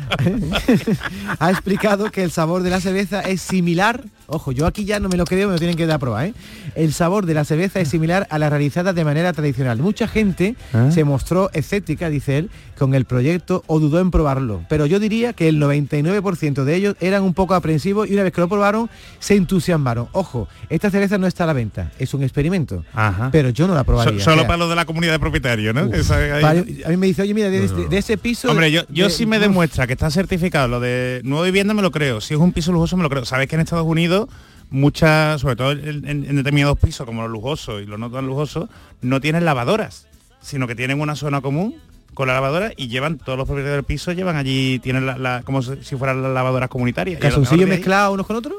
[1.40, 5.10] ha explicado que el sabor de la cerveza es similar, ojo, yo aquí ya no
[5.10, 6.34] me lo creo, me lo tienen que dar a ¿eh?
[6.74, 9.78] El sabor de la cerveza es similar a la realizada de manera tradicional.
[9.78, 10.90] Mucha gente ¿Ah?
[10.92, 14.66] se mostró escéptica, dice él, con el proyecto o dudó en probarlo.
[14.70, 18.34] Pero yo diría que el 99% de ellos eran un poco aprensivos y una vez
[18.34, 20.08] que lo probaron, se entusiasmaron.
[20.14, 22.84] Ojo, esta cerveza no está a la venta, es un experimento.
[22.94, 23.30] Ajá.
[23.32, 24.14] Pero yo no la probaría.
[24.14, 25.86] So- o solo sea, para los de la comunidad de propietarios, ¿no?
[25.94, 28.50] Esa- ahí- para- a mí me dice, oye, mira, de, de- de ese piso...
[28.50, 30.68] Hombre, yo, yo de- sí me demuestra que está certificado.
[30.68, 32.22] Lo de nueva vivienda me lo creo.
[32.22, 33.26] Si es un piso lujoso me lo creo.
[33.26, 34.30] Sabes que en Estados Unidos
[34.70, 38.70] muchas, sobre todo en, determinados pisos como los lujosos y los no tan lujosos,
[39.02, 40.08] no tienen lavadoras,
[40.42, 41.76] sino que tienen una zona común
[42.14, 45.42] con la lavadora y llevan todos los propietarios del piso llevan allí tienen la, la-
[45.44, 47.20] como si fueran las lavadoras comunitarias.
[47.20, 48.56] Lo ¿Calzoncillos mezclados unos con otros?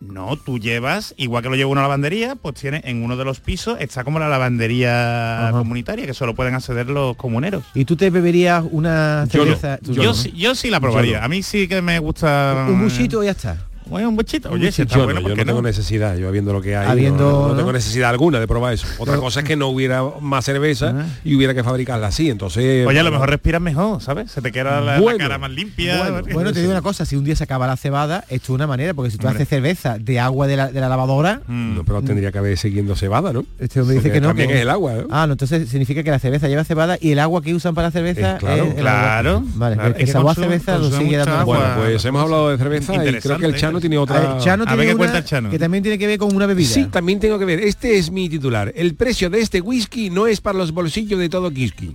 [0.00, 3.40] No, tú llevas, igual que lo lleva una lavandería, pues tiene en uno de los
[3.40, 7.64] pisos, está como la lavandería comunitaria, que solo pueden acceder los comuneros.
[7.74, 9.56] ¿Y tú te beberías una Yo, no.
[9.56, 9.78] cerveza?
[9.82, 10.38] yo, no, sí, ¿no?
[10.38, 11.12] yo sí la probaría.
[11.12, 11.24] Yo no.
[11.26, 12.64] A mí sí que me gusta.
[12.66, 13.69] Un buchito y ya está.
[13.90, 14.48] Bueno, un buchito.
[14.50, 16.62] Un Oye, si está yo bueno, no, ¿por yo no tengo necesidad, yo viendo lo
[16.62, 17.56] que hay, Habiendo, no, no ¿no?
[17.56, 18.86] tengo necesidad alguna de probar eso.
[18.98, 22.86] Otra cosa es que no hubiera más cerveza y hubiera que fabricarla así, entonces...
[22.86, 24.30] Oye, a lo mejor respiras mejor, ¿sabes?
[24.30, 25.98] Se te queda la, cara más limpia.
[25.98, 28.50] Bueno, bueno, te digo una cosa, si un día se acaba la cebada, esto es
[28.50, 31.84] una manera, porque si tú haces cerveza de agua de la, de la lavadora, No,
[31.84, 33.44] pero tendría que haber siguiendo cebada, ¿no?
[33.58, 34.28] este hombre dice que no.
[34.28, 35.06] También que- es el agua, ¿no?
[35.10, 37.88] Ah, no, entonces significa que la cerveza lleva cebada y el agua que usan para
[37.88, 39.00] la cerveza Eh, claro, es el agua.
[39.02, 41.32] claro, Vale, claro, el que es que sabor a cerveza lo sigue dando.
[41.38, 41.56] agua.
[41.58, 43.79] Bueno, pues hemos hablado de cerveza y creo que el Interesante.
[43.80, 44.20] Tiene A otra...
[44.20, 45.50] ver, Chano A ver qué una cuenta el Chano.
[45.50, 46.68] que también tiene que ver con una bebida.
[46.68, 47.60] Sí, también tengo que ver.
[47.60, 48.72] Este es mi titular.
[48.76, 51.94] El precio de este whisky no es para los bolsillos de todo whisky.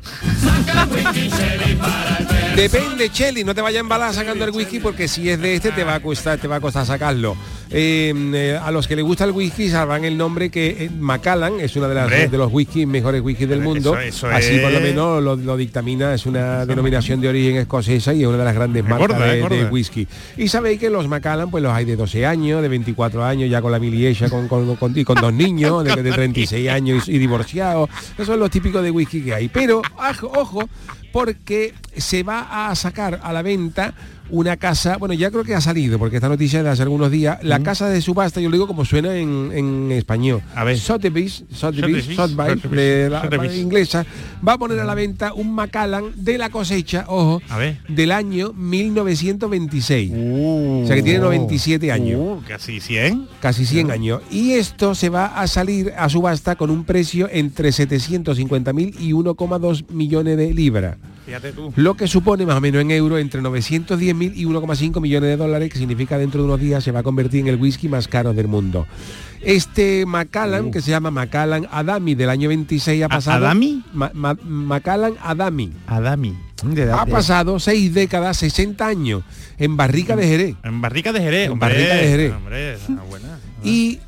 [2.55, 5.71] Depende, Chelly, no te vayas a embalar sacando el whisky porque si es de este
[5.71, 7.35] te va a costar, te va a costar sacarlo.
[7.69, 11.59] Eh, eh, a los que les gusta el whisky sabrán el nombre que eh, Macallan
[11.59, 13.97] es una de las de los whiskies mejores whiskies del mundo.
[13.97, 18.21] eso Así por lo menos lo, lo dictamina, es una denominación de origen escocesa y
[18.21, 20.07] es una de las grandes marcas de whisky.
[20.37, 23.61] Y sabéis que los Macallan pues los hay de 12 años, de 24 años, ya
[23.61, 27.15] con la miliecha, con, con, con- y con dos niños, de, de 36 años y,
[27.15, 27.89] y divorciados.
[28.13, 29.47] Esos son los típicos de whisky que hay.
[29.49, 29.81] Pero,
[30.35, 30.67] ojo,
[31.11, 33.93] porque se va a sacar a la venta
[34.31, 37.37] una casa, bueno, ya creo que ha salido, porque esta noticia de hace algunos días,
[37.43, 40.41] la casa de subasta, yo lo digo como suena en, en español.
[40.55, 40.79] A ver.
[40.79, 44.03] Sotheby's, Sotheby's, Sotheby's, de la- inglesa,
[44.45, 47.77] va a poner a la venta un Macallan de la cosecha, ojo, A ver.
[47.87, 50.11] del año 1926.
[50.15, 52.19] o sea que tiene 97 años.
[52.19, 53.27] Uh, casi 100.
[53.39, 54.21] Casi 100 años.
[54.31, 59.89] Y esto se va a salir a subasta con un precio entre 750.000 y 1,2
[59.91, 60.97] millones de libras.
[61.25, 61.73] Fíjate tú.
[61.75, 65.71] Lo que supone más o menos en euros entre 910.000 y 1,5 millones de dólares,
[65.71, 68.33] que significa dentro de unos días se va a convertir en el whisky más caro
[68.33, 68.85] del mundo.
[69.41, 73.45] Este Macallan, que se llama Macallan Adami del año 26 ha pasado...
[73.45, 73.83] ¿Adami?
[73.93, 75.71] Ma- Ma- Macallan Adami.
[75.87, 76.35] Adami.
[76.93, 79.23] Ha pasado seis décadas, 60 años,
[79.59, 80.55] en barrica de Jerez.
[80.63, 81.45] En barrica de Jerez.
[81.47, 81.69] En hombre.
[81.69, 82.33] barrica de Jerez.
[82.33, 83.39] Hombre, esa buena.
[83.63, 83.99] y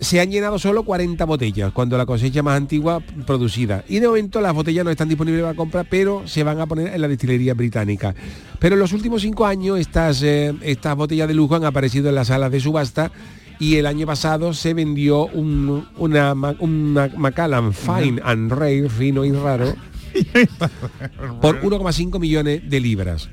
[0.00, 3.84] se han llenado solo 40 botellas, cuando la cosecha más antigua producida.
[3.88, 6.94] Y de momento las botellas no están disponibles para compra, pero se van a poner
[6.94, 8.14] en la destilería británica.
[8.58, 12.14] Pero en los últimos cinco años estas, eh, estas botellas de lujo han aparecido en
[12.14, 13.12] las salas de subasta
[13.58, 19.32] y el año pasado se vendió un, una, una Macallan Fine and Rare, fino y
[19.32, 19.74] raro,
[21.42, 23.28] por 1,5 millones de libras.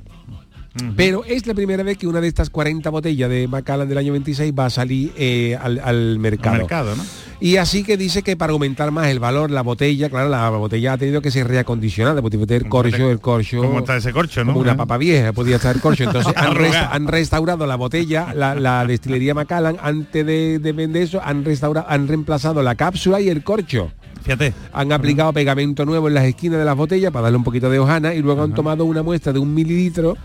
[0.95, 4.11] Pero es la primera vez que una de estas 40 botellas de Macallan del año
[4.13, 6.55] 26 va a salir eh, al, al mercado.
[6.55, 7.03] Al mercado, ¿no?
[7.39, 10.93] Y así que dice que para aumentar más el valor, la botella, claro, la botella
[10.93, 13.61] ha tenido que ser reacondicionada, porque el corcho, el corcho.
[13.61, 14.53] ¿Cómo está ese corcho, no?
[14.53, 16.03] Como una papa vieja, podía estar el corcho.
[16.03, 16.71] Entonces han, Arrugada.
[16.89, 21.45] resta- han restaurado la botella, la, la destilería Macallan, antes de, de vender eso, han
[21.45, 23.91] restaurado, han reemplazado la cápsula y el corcho.
[24.23, 24.53] Fíjate.
[24.73, 27.79] Han aplicado pegamento nuevo en las esquinas de las botellas para darle un poquito de
[27.79, 30.17] hojana y luego han tomado una muestra de un mililitro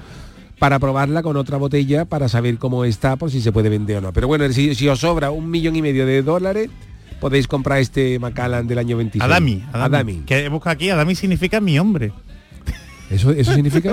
[0.62, 4.00] para probarla con otra botella para saber cómo está, por si se puede vender o
[4.00, 4.12] no.
[4.12, 6.70] Pero bueno, si, si os sobra un millón y medio de dólares,
[7.20, 9.24] podéis comprar este Macallan del año 26.
[9.24, 9.96] Adami, Adami.
[9.96, 10.22] Adami.
[10.24, 12.12] Que busca aquí, Adami significa mi hombre.
[13.12, 13.90] ¿Eso, eso significa?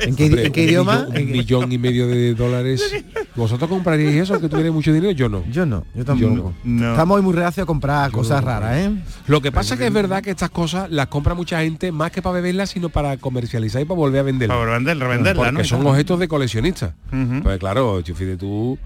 [0.00, 1.06] ¿En qué, Hombre, en qué un idioma?
[1.10, 2.82] millón- un millón y medio de dólares.
[3.36, 5.12] ¿Vosotros compraríais eso, que tuvierais mucho dinero?
[5.12, 5.44] Yo no.
[5.50, 6.54] Yo no, yo tampoco.
[6.64, 8.90] Estamos hoy muy reacios a comprar cosas raras, ¿eh?
[9.26, 12.10] Lo que pasa es que es verdad que estas cosas las compra mucha gente más
[12.10, 14.56] que para beberlas, sino para comercializar y para volver a venderlas.
[14.58, 15.64] Para vender- revenderla, Porque ¿no?
[15.64, 16.92] son objetos de coleccionistas.
[17.12, 17.42] Ujú.
[17.42, 18.78] Pues claro, tú- tú-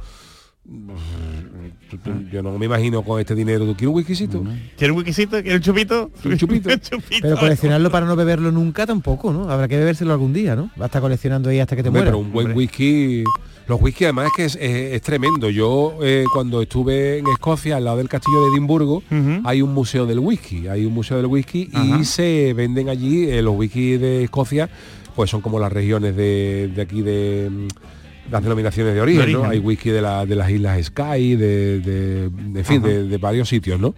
[2.33, 3.65] Yo no me imagino con este dinero.
[3.67, 4.43] ¿Tú quieres un whiskycito?
[4.77, 5.43] ¿Quieres un whiskycito?
[5.43, 6.11] ¿Quieres un chupito?
[6.25, 6.69] Un chupito.
[7.23, 9.51] Pero coleccionarlo para no beberlo nunca tampoco, ¿no?
[9.51, 10.71] Habrá que bebérselo algún día, ¿no?
[10.81, 12.13] Va a estar coleccionando ahí hasta que te Hombre, mueras.
[12.15, 13.25] pero un buen whisky
[13.67, 17.77] los whisky además es que es, es- es tremendo yo eh, cuando estuve en Escocia
[17.77, 19.03] al lado del castillo de Edimburgo
[19.45, 21.99] hay un museo del whisky hay un museo del whisky Ajá.
[22.01, 24.69] y se venden allí eh, los whisky de Escocia
[25.15, 27.69] pues son como las regiones de, de aquí de
[28.31, 29.45] las denominaciones de origen, De ¿no?
[29.45, 32.25] hay whisky de, la- de las islas Sky de, de,
[32.59, 33.95] en fin de, varios sitios no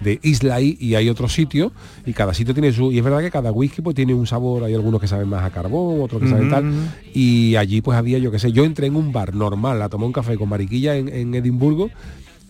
[0.00, 1.72] de Islay y hay otros sitios
[2.04, 4.64] y cada sitio tiene su y es verdad que cada whisky pues tiene un sabor
[4.64, 6.70] hay algunos que saben más a carbón otros que saben tal
[7.14, 10.06] y allí pues había yo qué sé yo entré en un bar normal a tomar
[10.06, 11.88] un café con mariquilla en, en Edimburgo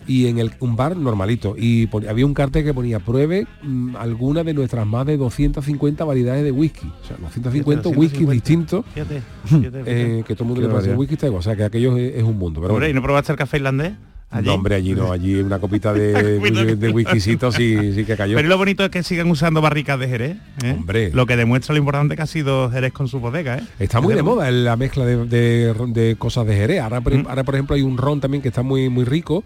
[0.07, 4.43] y en el, un bar normalito y había un cartel que ponía pruebe mm, alguna
[4.43, 8.33] de nuestras más de 250 variedades de whisky o sea 250 whiskies 250.
[8.33, 10.19] distintos Fíjate, fíjate, fíjate.
[10.19, 12.23] eh, que todo el mundo Qué le parece whisky o sea que aquello es, es
[12.23, 13.93] un mundo pero Hombre, ¿y no probaste el café irlandés?
[14.29, 14.47] Allí.
[14.47, 18.35] No, hombre, allí no, allí una copita de, de, de whiskycito sí, sí que cayó.
[18.35, 20.37] Pero lo bonito es que sigan usando barricas de Jerez.
[20.65, 20.75] ¿eh?
[20.77, 21.11] Hombre.
[21.13, 23.63] Lo que demuestra lo importante que ha sido Jerez con su bodega, ¿eh?
[23.79, 26.81] Está muy de moda la mezcla de, de- cosas de Jerez.
[26.81, 27.25] Ahora Mm.
[27.29, 29.45] ahora, por ejemplo, hay un ron también que está muy muy rico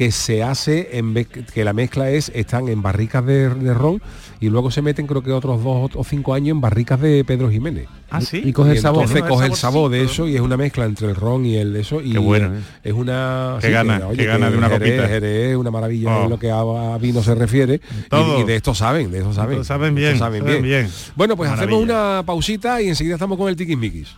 [0.00, 4.00] que se hace en vez que la mezcla es están en barricas de, de ron
[4.40, 7.50] y luego se meten creo que otros dos o cinco años en barricas de Pedro
[7.50, 7.86] Jiménez.
[8.08, 8.40] Ah, sí.
[8.42, 11.08] Y coge el sabor, Entonces coge El sabor de eso y es una mezcla entre
[11.08, 12.60] el ron y el eso y Qué bueno, ¿eh?
[12.82, 15.08] es una Qué gana, qué gana de una Jerez, copita.
[15.08, 16.24] Jerez es una maravilla Oh.
[16.24, 19.62] en lo que a, vino se refiere y, y de esto saben, de eso saben.
[19.66, 20.82] Saben De esto bien, saben saben bien.
[20.84, 20.90] bien.
[21.14, 24.08] Bueno, pues hacemos una pausita y enseguida estamos con el tiquismiquis.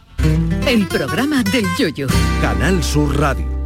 [0.64, 2.07] El programa del yoyo.
[2.40, 3.62] Canal Sur Radio.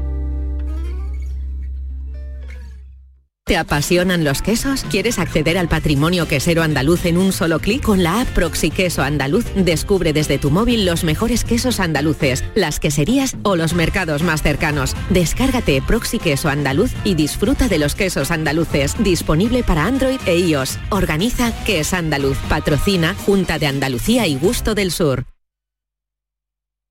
[3.48, 4.84] ¿Te apasionan los quesos?
[4.90, 7.80] ¿Quieres acceder al patrimonio quesero andaluz en un solo clic?
[7.80, 12.80] Con la app Proxy Queso Andaluz descubre desde tu móvil los mejores quesos andaluces, las
[12.80, 14.96] queserías o los mercados más cercanos.
[15.10, 20.80] Descárgate Proxy Queso Andaluz y disfruta de los quesos andaluces, disponible para Android e iOS.
[20.90, 25.24] Organiza Que es Andaluz, patrocina Junta de Andalucía y Gusto del Sur.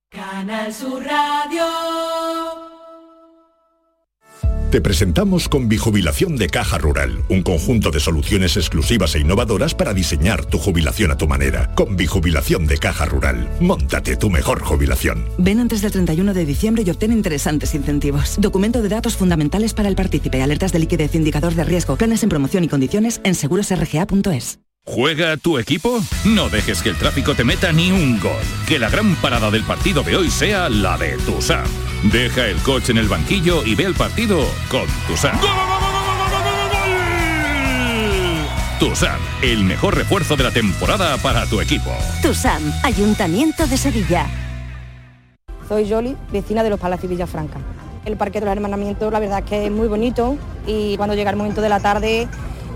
[0.09, 2.64] Canal Sur Radio.
[4.75, 9.93] Te presentamos con Bijubilación de Caja Rural, un conjunto de soluciones exclusivas e innovadoras para
[9.93, 11.73] diseñar tu jubilación a tu manera.
[11.75, 15.29] Con Bijubilación de Caja Rural, móntate tu mejor jubilación.
[15.37, 18.35] Ven antes del 31 de diciembre y obtén interesantes incentivos.
[18.37, 22.27] Documento de datos fundamentales para el partícipe, alertas de liquidez, indicador de riesgo, planes en
[22.27, 24.59] promoción y condiciones en segurosrga.es.
[24.87, 25.99] ¿Juega tu equipo?
[26.25, 28.31] No dejes que el tráfico te meta ni un gol.
[28.67, 31.65] Que la gran parada del partido de hoy sea la de Tusam.
[32.03, 35.39] Deja el coche en el banquillo y ve el partido con Tusam.
[38.79, 41.89] Tusam, el mejor refuerzo de la temporada para tu equipo.
[42.21, 44.27] TUSAM, Ayuntamiento de Sevilla.
[45.67, 47.57] Soy Yoli, vecina de los Palacios Villafranca.
[48.05, 51.31] El Parque de los Hermanamientos la verdad es que es muy bonito y cuando llega
[51.31, 52.27] el momento de la tarde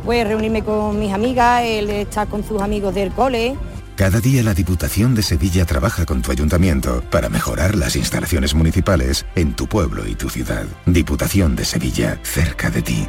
[0.03, 3.55] pues reunirme con mis amigas, él está con sus amigos del cole.
[3.95, 9.25] Cada día la Diputación de Sevilla trabaja con tu ayuntamiento para mejorar las instalaciones municipales
[9.35, 10.65] en tu pueblo y tu ciudad.
[10.85, 13.07] Diputación de Sevilla, cerca de ti.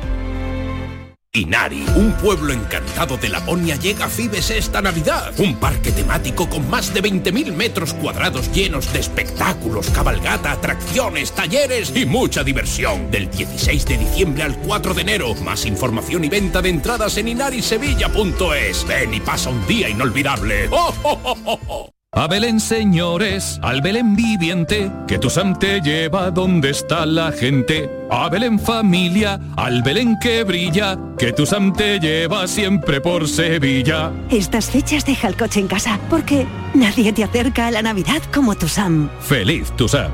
[1.32, 5.32] Inari, un pueblo encantado de Laponia, llega a Fibes esta Navidad.
[5.38, 11.92] Un parque temático con más de 20.000 metros cuadrados llenos de espectáculos, cabalgata, atracciones, talleres
[11.94, 13.12] y mucha diversión.
[13.12, 15.34] Del 16 de diciembre al 4 de enero.
[15.36, 18.86] Más información y venta de entradas en inarisevilla.es.
[18.88, 20.68] Ven y pasa un día inolvidable.
[20.72, 21.99] ¡Oh, oh, oh, oh, oh!
[22.12, 27.88] A Belén, señores, al Belén viviente, que tu Sam te lleva donde está la gente.
[28.10, 34.10] A Belén familia, al Belén que brilla, que tu Sam te lleva siempre por Sevilla.
[34.28, 38.56] Estas fechas deja el coche en casa, porque nadie te acerca a la Navidad como
[38.56, 39.08] tu Sam.
[39.20, 40.10] Feliz tu Sam.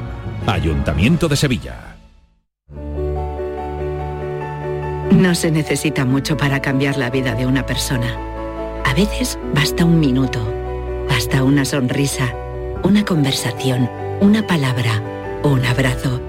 [0.46, 1.96] Ayuntamiento de Sevilla.
[5.12, 8.18] No se necesita mucho para cambiar la vida de una persona.
[8.84, 10.46] A veces basta un minuto,
[11.16, 12.34] basta una sonrisa,
[12.82, 13.88] una conversación,
[14.20, 15.02] una palabra,
[15.44, 16.20] un abrazo.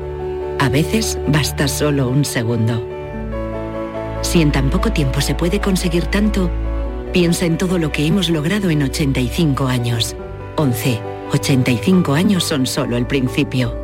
[0.60, 2.82] A veces basta solo un segundo.
[4.21, 6.50] Si en tan poco tiempo se puede conseguir tanto,
[7.12, 10.15] piensa en todo lo que hemos logrado en 85 años.
[10.56, 11.02] 11.
[11.34, 13.76] 85 años son solo el principio.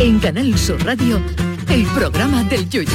[0.00, 1.20] En Canal Sur Radio,
[1.68, 2.90] el programa del Yoyo.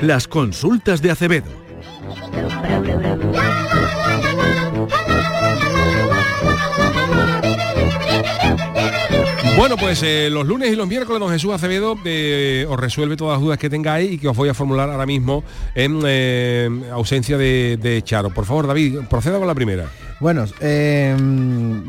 [0.00, 1.64] Las consultas de Acevedo.
[9.56, 13.36] Bueno, pues eh, los lunes y los miércoles don Jesús Acevedo eh, os resuelve todas
[13.36, 17.38] las dudas que tengáis y que os voy a formular ahora mismo en eh, ausencia
[17.38, 18.30] de, de Charo.
[18.30, 19.86] Por favor, David, proceda con la primera.
[20.24, 21.14] Bueno, eh,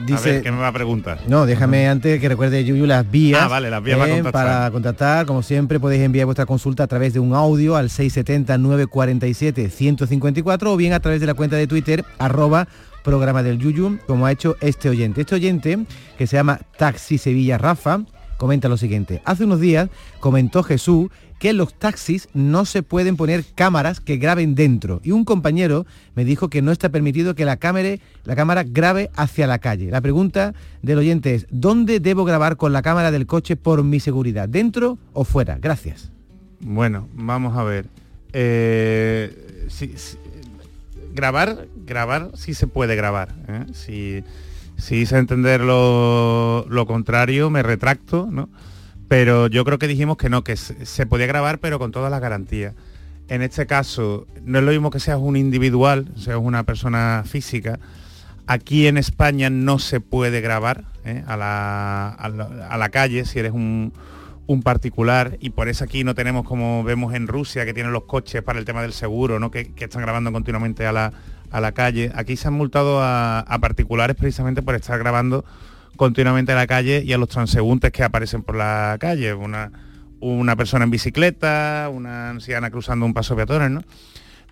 [0.05, 0.29] dice...
[0.29, 1.19] A ver, ¿qué me va a preguntar?
[1.25, 3.41] No, déjame antes que recuerde Yuyu las vías.
[3.41, 4.45] Ah, vale, las vías para eh, contactar.
[4.45, 10.67] Para contactar, como siempre, podéis enviar vuestra consulta a través de un audio al 670-947-154
[10.67, 12.67] o bien a través de la cuenta de Twitter, arroba
[13.05, 15.21] programa del Yuyu, como ha hecho este oyente.
[15.21, 15.85] Este oyente,
[16.17, 18.01] que se llama Taxi Sevilla Rafa,
[18.37, 19.21] comenta lo siguiente.
[19.25, 21.09] Hace unos días comentó Jesús
[21.39, 25.01] que en los taxis no se pueden poner cámaras que graben dentro.
[25.03, 29.09] Y un compañero me dijo que no está permitido que la cámara, la cámara grabe
[29.15, 29.91] hacia la calle.
[29.91, 33.99] La pregunta del oyente es, ¿dónde debo grabar con la cámara del coche por mi
[33.99, 34.47] seguridad?
[34.47, 35.57] ¿Dentro o fuera?
[35.59, 36.11] Gracias.
[36.61, 37.87] Bueno, vamos a ver.
[38.31, 39.93] Eh, sí,
[41.13, 43.35] grabar, grabar sí se puede grabar.
[43.47, 43.65] ¿eh?
[43.73, 44.23] Si,
[44.77, 48.49] si hice entender lo, lo contrario, me retracto, ¿no?
[49.07, 52.21] Pero yo creo que dijimos que no, que se, podía grabar, pero con todas las
[52.21, 52.73] garantías.
[53.27, 57.79] En este caso, no es lo mismo que seas un individual, seas una persona física.
[58.47, 61.23] Aquí en España no se puede grabar ¿eh?
[61.27, 63.93] a, la, a, la, a la calle si eres un,
[64.47, 68.03] un particular y por eso aquí no tenemos como vemos en Rusia que tienen los
[68.03, 69.49] coches para el tema del seguro, ¿no?
[69.49, 71.13] que, que están grabando continuamente a la,
[71.51, 72.11] a la calle.
[72.15, 75.45] Aquí se han multado a, particulares precisamente por estar grabando
[75.95, 79.33] continuamente a la calle y a los transeúntes que aparecen por la calle.
[79.33, 79.71] Una,
[80.19, 83.81] una persona en bicicleta, una anciana cruzando un paso peatones, ¿no?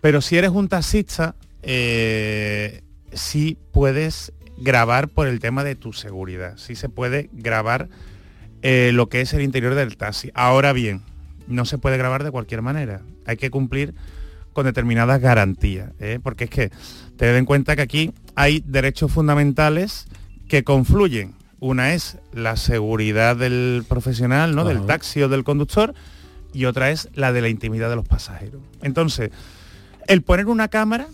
[0.01, 2.81] Pero si eres un taxista, eh,
[3.13, 6.57] sí puedes grabar por el tema de tu seguridad.
[6.57, 7.89] Sí se puede grabar
[8.61, 10.31] eh, lo que es el interior del taxi.
[10.33, 11.01] Ahora bien,
[11.47, 13.01] no se puede grabar de cualquier manera.
[13.25, 13.93] Hay que cumplir
[14.53, 15.91] con determinadas garantías.
[15.99, 16.19] ¿eh?
[16.21, 16.71] Porque es que
[17.17, 20.07] te den cuenta que aquí hay derechos fundamentales
[20.47, 21.35] que confluyen.
[21.59, 24.65] Una es la seguridad del profesional, ¿no?
[24.65, 25.93] del taxi o del conductor,
[26.53, 28.61] y otra es la de la intimidad de los pasajeros.
[28.81, 29.31] Entonces,
[30.07, 31.07] el poner una cámara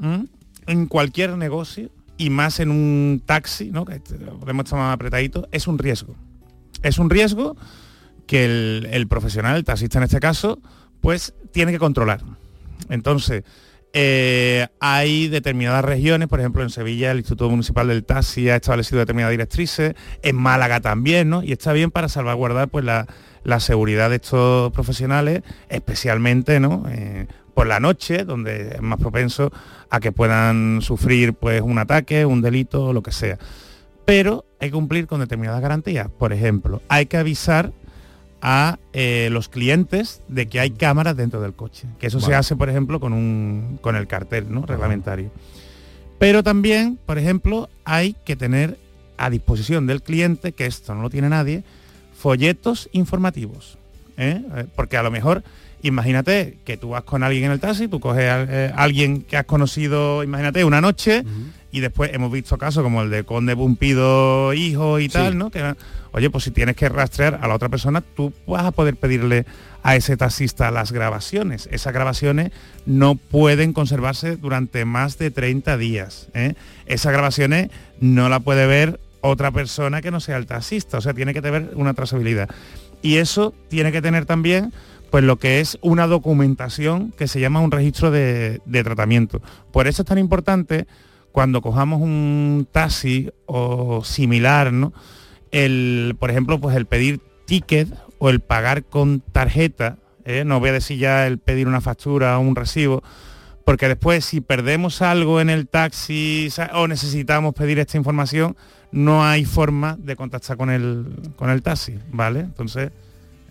[0.00, 0.26] ¿m?
[0.66, 3.84] en cualquier negocio, y más en un taxi, ¿no?
[3.84, 6.16] que podemos estar más apretadito, es un riesgo.
[6.82, 7.56] Es un riesgo
[8.26, 10.60] que el, el profesional, el taxista en este caso,
[11.00, 12.20] pues tiene que controlar.
[12.88, 13.44] Entonces,
[13.92, 18.98] eh, hay determinadas regiones, por ejemplo en Sevilla el Instituto Municipal del Taxi ha establecido
[18.98, 21.42] determinadas directrices, en Málaga también, ¿no?
[21.42, 23.06] Y está bien para salvaguardar pues la,
[23.44, 26.84] la seguridad de estos profesionales, especialmente, ¿no?
[26.90, 29.50] Eh, por la noche, donde es más propenso
[29.90, 33.38] a que puedan sufrir pues un ataque, un delito lo que sea.
[34.04, 36.08] Pero hay que cumplir con determinadas garantías.
[36.08, 37.72] Por ejemplo, hay que avisar
[38.40, 41.88] a eh, los clientes de que hay cámaras dentro del coche.
[41.98, 42.26] Que eso vale.
[42.26, 44.64] se hace, por ejemplo, con, un, con el cartel ¿no?
[44.64, 45.30] reglamentario.
[46.18, 48.78] Pero también, por ejemplo, hay que tener
[49.16, 51.64] a disposición del cliente, que esto no lo tiene nadie,
[52.16, 53.78] folletos informativos.
[54.16, 54.42] ¿eh?
[54.74, 55.42] Porque a lo mejor,
[55.82, 59.36] imagínate que tú vas con alguien en el taxi, tú coges a, eh, alguien que
[59.36, 61.52] has conocido, imagínate, una noche, uh -huh.
[61.70, 65.36] Y después hemos visto casos como el de Conde Bumpido hijo y tal.
[65.36, 65.50] ¿no?
[65.50, 65.74] Que,
[66.12, 69.44] oye, pues si tienes que rastrear a la otra persona, tú vas a poder pedirle
[69.82, 71.68] a ese taxista las grabaciones.
[71.70, 72.52] Esas grabaciones
[72.86, 76.28] no pueden conservarse durante más de 30 días.
[76.34, 76.54] ¿eh?
[76.86, 81.12] Esas grabaciones no la puede ver otra persona que no sea el taxista, o sea,
[81.12, 82.48] tiene que tener una trazabilidad.
[83.02, 84.72] Y eso tiene que tener también
[85.10, 89.40] pues lo que es una documentación que se llama un registro de, de tratamiento.
[89.72, 90.86] Por eso es tan importante
[91.32, 94.92] cuando cojamos un taxi o similar, ¿no?
[95.50, 100.44] El, por ejemplo, pues el pedir ticket o el pagar con tarjeta, ¿eh?
[100.44, 103.02] no voy a decir ya el pedir una factura o un recibo,
[103.64, 108.56] porque después si perdemos algo en el taxi o necesitamos pedir esta información,
[108.92, 111.06] no hay forma de contactar con el,
[111.36, 112.40] con el taxi, ¿vale?
[112.40, 112.90] Entonces,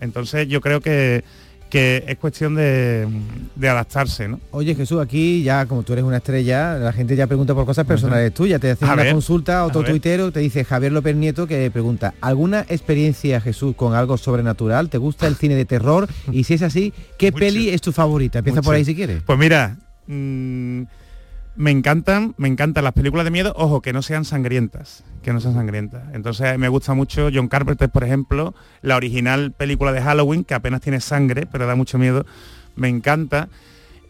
[0.00, 1.24] entonces yo creo que,
[1.68, 3.06] que es cuestión de,
[3.54, 4.40] de adaptarse, ¿no?
[4.50, 7.86] Oye Jesús, aquí ya como tú eres una estrella, la gente ya pregunta por cosas
[7.86, 8.60] personales tuyas.
[8.60, 12.14] Te hace A una ver, consulta, otro tuitero, te dice Javier López Nieto que pregunta,
[12.20, 14.88] ¿alguna experiencia Jesús con algo sobrenatural?
[14.88, 16.08] ¿Te gusta el cine de terror?
[16.32, 18.38] Y si es así, ¿qué peli es tu favorita?
[18.38, 19.22] Empieza por ahí si quieres.
[19.24, 20.82] Pues mira, mm,
[21.58, 25.40] me encantan, me encantan las películas de miedo, ojo, que no sean sangrientas, que no
[25.40, 26.04] sean sangrientas.
[26.14, 30.80] Entonces me gusta mucho John Carpenter, por ejemplo, la original película de Halloween, que apenas
[30.80, 32.24] tiene sangre, pero da mucho miedo,
[32.76, 33.48] me encanta.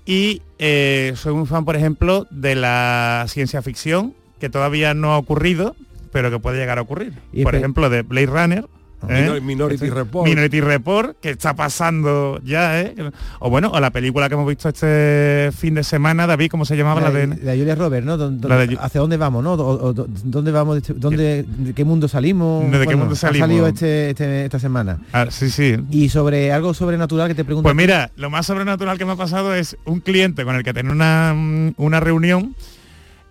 [0.04, 5.18] Y eh, soy un fan, por ejemplo, de la ciencia ficción, que todavía no ha
[5.18, 5.74] ocurrido,
[6.12, 7.14] pero que puede llegar a ocurrir.
[7.32, 8.66] Y por ejemplo, de Blade Runner.
[9.08, 9.22] ¿Eh?
[9.22, 10.28] Minor- Minority Este- Report.
[10.28, 12.94] Minority Report, que está pasando ya, ¿eh?
[13.40, 16.76] O bueno, o la película que hemos visto este fin de semana, David, ¿cómo se
[16.76, 17.26] llamaba la, de...?
[17.28, 18.16] la Julia Roberts, ¿no?
[18.16, 19.56] ¿Dó- dó- La de Ju- ¿Hacia dónde vamos, no?
[19.56, 20.74] ¿Dónde vamos?
[20.74, 22.70] de este- ¿Dónde, ¿De qué mundo salimos?
[22.70, 23.48] ¿De qué mundo Ha salimos?
[23.48, 24.98] salido este, este- esta semana.
[25.12, 25.76] Ah, sí, sí.
[25.90, 27.64] Y sobre algo sobrenatural que te pregunto.
[27.64, 30.72] Pues mira, lo más sobrenatural que me ha pasado es un cliente con el que
[30.74, 32.54] tenía una, una reunión,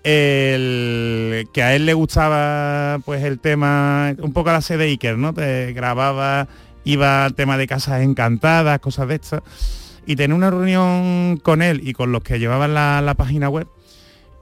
[0.03, 5.17] el, que a él le gustaba pues el tema, un poco a la sede Iker,
[5.17, 5.33] ¿no?
[5.33, 6.47] Te grababa,
[6.83, 9.41] iba al tema de casas encantadas, cosas de estas,
[10.05, 13.67] y tenía una reunión con él y con los que llevaban la, la página web,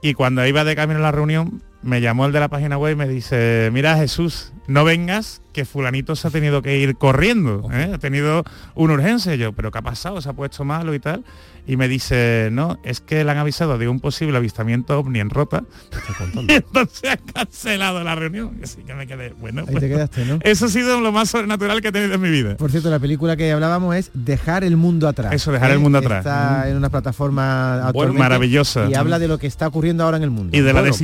[0.02, 2.92] y cuando iba de camino a la reunión, me llamó el de la página web
[2.92, 7.68] y me dice, mira Jesús, no vengas, que fulanito se ha tenido que ir corriendo,
[7.72, 7.90] ¿eh?
[7.94, 9.34] ha tenido una urgencia.
[9.34, 10.20] Y yo, pero ¿qué ha pasado?
[10.20, 11.24] ¿Se ha puesto malo y tal?
[11.68, 15.30] Y me dice, no, es que le han avisado de un posible avistamiento ovni en
[15.30, 15.64] Rota.
[16.48, 18.60] y entonces ha cancelado la reunión.
[18.62, 20.38] Así que me quedé, bueno, Ahí pues, te quedaste, ¿no?
[20.42, 22.56] eso ha sido lo más sobrenatural que he tenido en mi vida.
[22.56, 25.32] Por cierto, la película que hablábamos es Dejar el mundo atrás.
[25.32, 26.18] Eso, Dejar el mundo atrás.
[26.18, 26.68] Está Mm.
[26.70, 28.88] en una plataforma maravillosa.
[28.90, 30.56] Y habla de lo que está ocurriendo ahora en el mundo.
[30.56, 30.94] Y de la Bueno,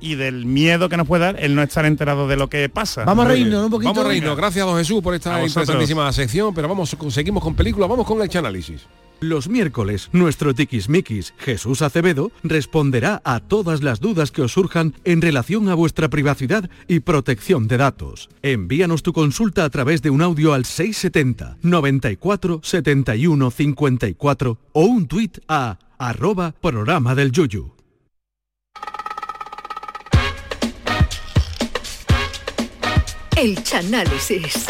[0.00, 3.04] y del miedo que nos puede dar el no estar enterado de lo que pasa.
[3.04, 3.90] Vamos a reírnos un poquito.
[3.92, 4.36] Vamos a reírnos.
[4.36, 8.30] Gracias, don Jesús, por esta interesantísima sección, pero vamos, seguimos con películas, vamos con el
[8.36, 8.86] análisis.
[9.20, 15.20] Los miércoles, nuestro tiquismiquis Jesús Acevedo responderá a todas las dudas que os surjan en
[15.20, 18.30] relación a vuestra privacidad y protección de datos.
[18.40, 25.06] Envíanos tu consulta a través de un audio al 670 94 71 54 o un
[25.06, 27.79] tuit a arroba programa del Yuyu.
[33.40, 34.66] El Chanálisis.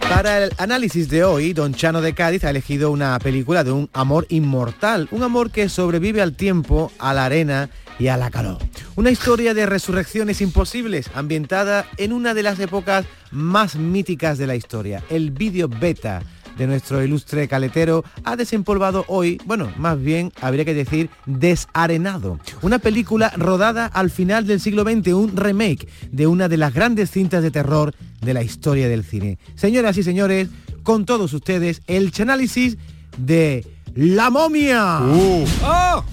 [0.00, 3.88] Para el análisis de hoy, Don Chano de Cádiz ha elegido una película de un
[3.92, 8.58] amor inmortal, un amor que sobrevive al tiempo, a la arena y a la calor.
[8.96, 14.56] Una historia de resurrecciones imposibles, ambientada en una de las épocas más míticas de la
[14.56, 16.20] historia, el vídeo beta
[16.56, 22.38] de nuestro ilustre caletero ha desempolvado hoy, bueno, más bien habría que decir desarenado.
[22.62, 27.10] Una película rodada al final del siglo XX, un remake de una de las grandes
[27.10, 29.38] cintas de terror de la historia del cine.
[29.54, 30.48] Señoras y señores,
[30.82, 32.76] con todos ustedes, el chanálisis
[33.16, 35.00] de La momia.
[35.02, 35.44] ¡Oh!
[35.62, 36.04] ¡Oh!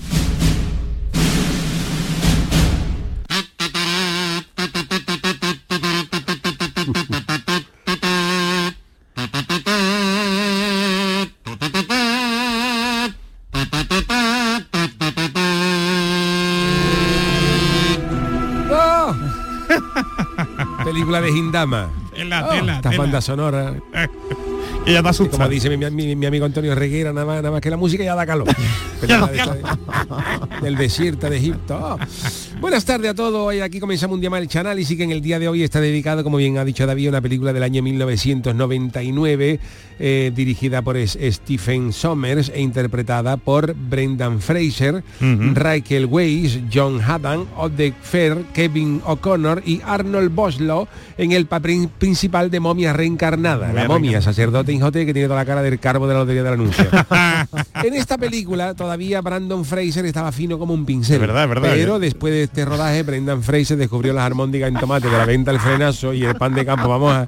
[21.21, 21.89] De Hindama.
[22.13, 23.01] Tela, Oh, tela, Esta tela.
[23.01, 23.75] banda sonora.
[24.83, 25.29] Y ya te.
[25.29, 28.03] Como dice mi, mi- mi amigo Antonio Reguera, nada más, nada más que la música
[28.03, 28.47] ya da calor.
[28.99, 29.61] Película de
[30.63, 31.77] del desierto de Egipto.
[31.79, 31.99] Oh.
[32.59, 33.35] Buenas tardes a todos.
[33.45, 35.79] Hoy aquí comenzamos un día más el Chanálisis que en el día de hoy está
[35.79, 39.59] dedicado, como bien ha dicho David, a una película del año 1999
[40.03, 45.03] eh, dirigida por Stephen Sommers e interpretada por Brendan Fraser,
[45.53, 50.87] Rachel Weisz, John Haddam, Odette Fair, Kevin O'Connor y Arnold Boslow
[51.19, 53.71] en el papel principal de momia reencarnada.
[53.71, 56.53] La Momia sacerdote injote que tiene toda la cara del carbo de la lotería del
[56.53, 56.85] anuncio.
[57.83, 61.15] en esta película todavía Brandon Fraser estaba fino como un pincel.
[61.15, 61.69] Es verdad, es verdad.
[61.73, 65.51] Pero después de este rodaje, Brendan Fraser descubrió las armónicas en tomate de la venta
[65.51, 67.27] al frenazo y el pan de campo, vamos a...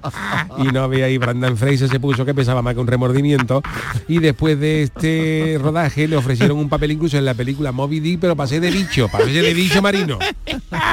[0.58, 3.62] Y no había ahí, Brendan Fraser se puso que pesaba más que un remordimiento.
[4.08, 8.20] Y después de este rodaje le ofrecieron un papel incluso en la película Moby Dick,
[8.20, 10.18] pero pasé de bicho, pasé de bicho marino.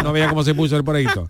[0.02, 1.28] No vea cómo se puso el proyecto.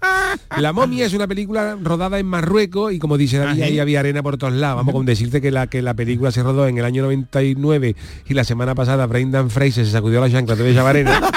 [0.59, 4.23] La momia es una película rodada en Marruecos y como dice David, ahí había arena
[4.23, 4.77] por todos lados.
[4.77, 7.97] Vamos con decirte que la, que la película se rodó en el año 99
[8.29, 11.21] y la semana pasada Brendan Fraser se sacudió la chancla de esa arena.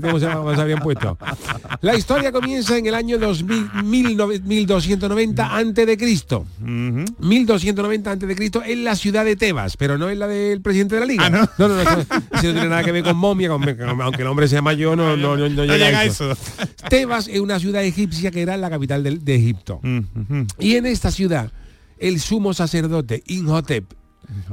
[0.00, 1.16] ¿Cómo se, cómo se habían puesto?
[1.80, 3.68] La historia comienza en el año 2000,
[4.18, 6.46] 19- 1290 antes de Cristo.
[6.60, 10.94] 1290 antes de Cristo en la ciudad de Tebas, pero no en la del presidente
[10.96, 11.30] de la liga.
[11.30, 14.28] no, no, no, eso no tiene nada que ver con momia, con- con- aunque el
[14.28, 16.32] hombre se llama yo, no, no, no, no llega, llega a a eso.
[16.32, 16.40] eso.
[16.88, 19.80] Tebas es una ciudad egipcia que era la capital de, Egipto.
[20.58, 21.52] Y en esta ciudad,
[21.98, 23.92] el sumo sacerdote Inhotep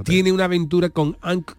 [0.04, 1.52] tiene una aventura con Ankh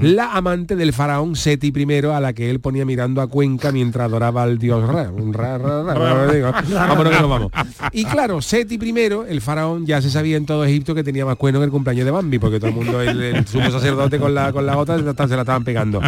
[0.00, 4.06] La amante del faraón Seti I, a la que él ponía mirando a Cuenca mientras
[4.06, 5.10] adoraba al dios Ra.
[5.32, 7.52] Ra, Ra, Ra, Vámonos que nos vamos.
[7.92, 8.94] Y claro, Seti I,
[9.28, 12.04] el faraón, ya se sabía en todo Egipto que tenía más cuernos que el cumpleaños
[12.04, 14.96] de Bambi, porque todo el mundo, el, el sumo sacerdote con la, con la otra,
[14.98, 16.00] se la estaban pegando.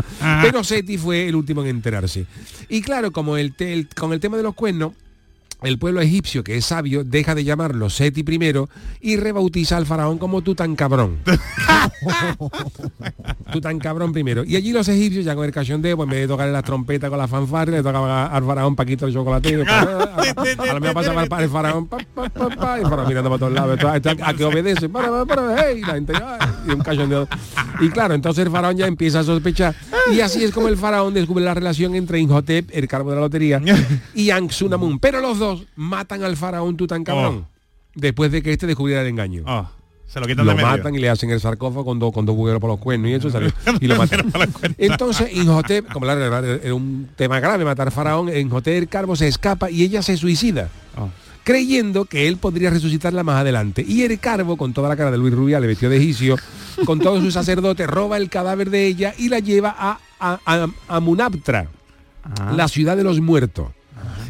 [0.43, 2.27] Pero Seti fue el último en enterarse.
[2.69, 4.93] Y claro, como el, te- el- con el tema de los cuernos,
[5.67, 8.55] el pueblo egipcio, que es sabio, deja de llamarlo Seti I
[9.01, 11.19] y rebautiza al faraón como Tutankabrón.
[13.53, 14.45] Tutankabrón primero.
[14.45, 17.11] Y allí los egipcios, ya con el cachondeo, pues en vez de tocarle las trompetas
[17.11, 19.65] con la fanfarria, le tocaba al faraón Paquito el chocolate.
[19.77, 23.39] A lo mejor pasaba el, faraón, pa, pa, pa, pa, y el faraón mirando para
[23.39, 23.79] todos lados.
[24.23, 26.13] A que obedece, hey, la gente,
[26.67, 27.29] y un cachondeo.
[27.81, 29.75] Y claro, entonces el faraón ya empieza a sospechar.
[30.13, 33.23] Y así es como el faraón descubre la relación entre Inhotep, el cargo de la
[33.23, 33.61] lotería,
[34.15, 34.99] y Anksunamun.
[34.99, 37.47] Pero los dos matan al faraón Tutankabrón.
[37.95, 39.43] Después de que este descubriera el engaño.
[40.07, 40.69] se lo quitan de medio.
[40.79, 43.15] matan y le hacen el sarcófago con dos con dos bugueros por los cuernos y
[43.15, 43.51] eso salió,
[43.81, 44.31] y lo matan.
[44.79, 49.27] Entonces Inhotep, como la verdad era un tema grave matar faraón, Inhotep el Carbo se
[49.29, 50.69] escapa y ella se suicida.
[51.43, 53.85] Creyendo que él podría resucitarla más adelante.
[53.87, 56.37] Y el Carbo, con toda la cara de Luis Rubiales, vestido de egipcio,
[56.85, 60.67] con todos sus sacerdotes, roba el cadáver de ella y la lleva a, a, a-
[60.89, 61.69] a Munaptra,
[62.53, 63.69] la ciudad de los muertos.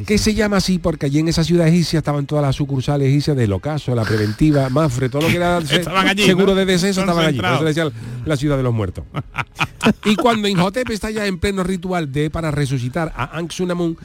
[0.04, 3.36] Que se llama así porque allí en esa ciudad egipcia estaban todas las sucursales egipcias
[3.36, 6.54] del ocaso, la preventiva, Mafre, todo lo que era se- allí, seguro ¿no?
[6.56, 7.40] de deceso estaban allí.
[7.40, 7.92] Por eso le
[8.24, 9.04] la ciudad de los muertos.
[10.04, 13.96] y cuando Inhotep está ya en pleno ritual de para resucitar a Anksunamun,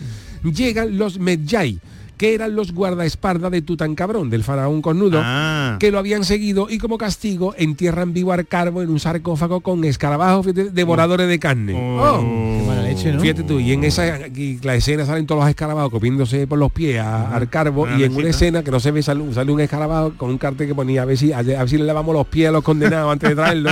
[0.43, 1.79] llegan los Medjay
[2.21, 5.77] que eran los guardaespaldas de Tutankabrón, del faraón cornudo, Ah.
[5.79, 9.83] que lo habían seguido y como castigo entierran vivo al carbo en un sarcófago con
[9.85, 11.73] escarabajos fíjate, devoradores de carne.
[11.73, 12.19] Oh.
[12.19, 13.21] Qué mala leche, ¿no?
[13.21, 16.71] Fíjate tú, y en esa y la escena salen todos los escarabajos copiéndose por los
[16.71, 19.51] pies a- al carbo Una y en una escena que no se ve sale, sale
[19.51, 22.13] un escarabajo con un cartel que ponía a ver si a, ver si le lavamos
[22.13, 23.71] los pies a los condenados antes de traerlo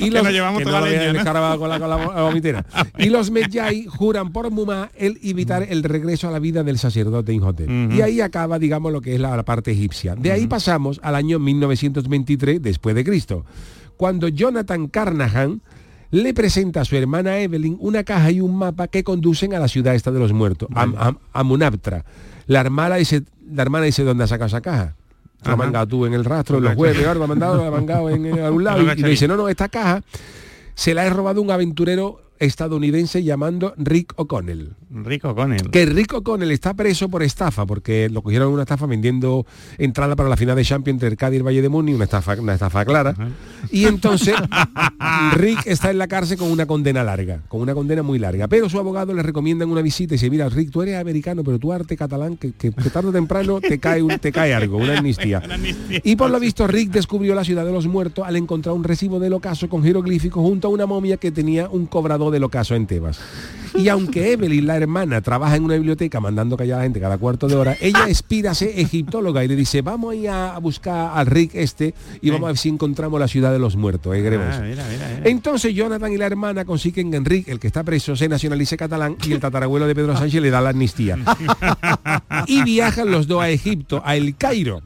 [0.00, 1.18] y Que los nos llevamos que toda no la lo vean leña, el ¿no?
[1.20, 2.64] escarabajo con la, con la vo- la vomitera
[2.98, 7.11] y los Medjay juran por Mumá el evitar el regreso a la vida del sacerdote
[7.92, 10.14] Y ahí acaba digamos lo que es la, la parte egipcia.
[10.16, 13.44] De ahí pasamos al año 1923 después de Cristo
[13.96, 15.60] cuando Jonathan Carnahan
[16.10, 19.68] le presenta a su hermana Evelyn una caja y un mapa que conducen a la
[19.68, 22.04] ciudad esta de los muertos, a, a- a Munaptra.
[22.46, 24.94] La hermana dice, la hermana dice, ¿dónde has sacado esa caja?
[25.44, 28.10] La mangado tú en el rastro, en los huevos, lo ha mandado, lo ha mangado
[28.10, 28.78] en, en algún lado.
[28.82, 30.02] Y, y le dice, no, no, esta caja
[30.74, 34.74] se la he robado un aventurero estadounidense llamando Rick O'Connell.
[34.90, 35.70] Rico con él.
[35.70, 39.46] Que Rick O'Connell está preso por estafa, porque lo cogieron en una estafa vendiendo
[39.78, 42.04] entrada para la final de Champions entre el Cádiz y el Valle de Muni, una
[42.04, 43.14] estafa, una estafa clara.
[43.70, 44.34] Y entonces
[45.34, 48.48] Rick está en la cárcel con una condena larga, con una condena muy larga.
[48.48, 51.58] Pero su abogado le recomienda una visita y dice, mira, Rick, tú eres americano, pero
[51.58, 54.76] tú arte catalán, que, que- que tarde o temprano te cae, un- te cae algo,
[54.78, 55.42] una amnistía.
[56.04, 59.18] Y por lo visto Rick descubrió la ciudad de los muertos al encontrar un recibo
[59.20, 62.86] del ocaso con jeroglíficos junto a una momia que tenía un cobrador del ocaso en
[62.86, 63.20] Tebas.
[63.74, 67.16] Y aunque Evelyn, la hermana, trabaja en una biblioteca mandando callar a la gente cada
[67.16, 70.58] cuarto de hora, ella aspira a ser egiptóloga y le dice, vamos a ir a
[70.58, 74.14] buscar al Rick este y vamos a ver si encontramos la ciudad de los muertos.
[74.14, 74.22] ¿eh?
[74.22, 74.62] Ah, eso".
[74.62, 75.30] mira, mira, mira.
[75.30, 79.16] Entonces Jonathan y la hermana consiguen que Enrique, el que está preso, se nacionalice catalán
[79.26, 81.18] y el tatarabuelo de Pedro Sánchez le da la amnistía.
[82.46, 84.82] y viajan los dos a Egipto, a El Cairo.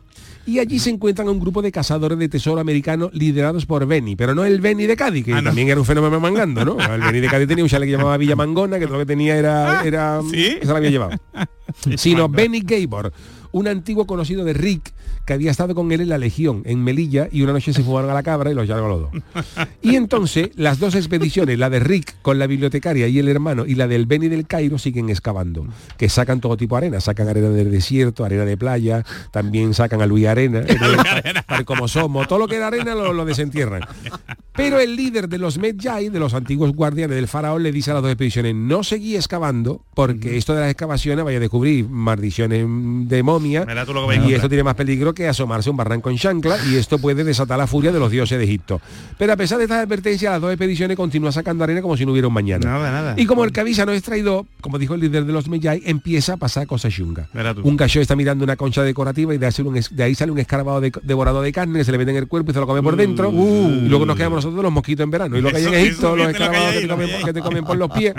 [0.47, 4.15] Y allí se encuentran a un grupo de cazadores de tesoro americanos liderados por Benny,
[4.15, 6.79] pero no el Benny de Cádiz, que también era un fenómeno mangando, ¿no?
[6.81, 9.07] El Benny de Cádiz tenía un chalet que llamaba Villa Mangona, que todo lo que
[9.07, 9.83] tenía era...
[9.85, 11.11] era Se lo había llevado.
[11.97, 13.13] Sino Benny Gabor,
[13.57, 14.93] un antiguo conocido de Rick,
[15.25, 18.11] que había estado con él en la Legión, en Melilla, y una noche se fumaron
[18.11, 19.23] a la cabra y los llevaron a los dos.
[19.81, 23.75] Y entonces las dos expediciones, la de Rick con la bibliotecaria y el hermano, y
[23.75, 27.49] la del Benny del Cairo, siguen excavando, que sacan todo tipo de arena, sacan arena
[27.49, 30.77] del desierto, arena de playa, también sacan a Luis Arena, eh,
[31.49, 33.83] tal como somos, todo lo que era arena lo, lo desentierran.
[34.55, 37.95] Pero el líder de los Medjay, de los antiguos guardianes del faraón, le dice a
[37.95, 42.67] las dos expediciones, no seguí excavando, porque esto de las excavaciones vaya a descubrir maldiciones
[43.09, 43.46] de momia,
[44.29, 47.25] Y esto tiene más peligro que asomarse a un barranco en chancla, y esto puede
[47.25, 48.81] desatar la furia de los dioses de Egipto.
[49.19, 52.13] Pero a pesar de estas advertencias, las dos expediciones continúan sacando arena como si no
[52.13, 52.65] hubiera un mañana.
[52.67, 53.15] Nada, nada.
[53.17, 55.83] Y como el que avisa no es traidor, como dijo el líder de los Medjay,
[55.87, 57.29] empieza a pasar cosas chungas.
[57.63, 60.33] Un gallo está mirando una concha decorativa y de, hacer un es- de ahí sale
[60.33, 62.61] un escarbado de- devorado de carne que se le mete en el cuerpo y se
[62.61, 63.31] lo come por dentro.
[63.33, 65.37] y luego nos quedamos nosotros los mosquitos en verano.
[65.39, 65.75] Y lo que hay en Uh.
[65.75, 66.33] Egipto, los lo
[66.99, 68.15] que que te comen por los pies.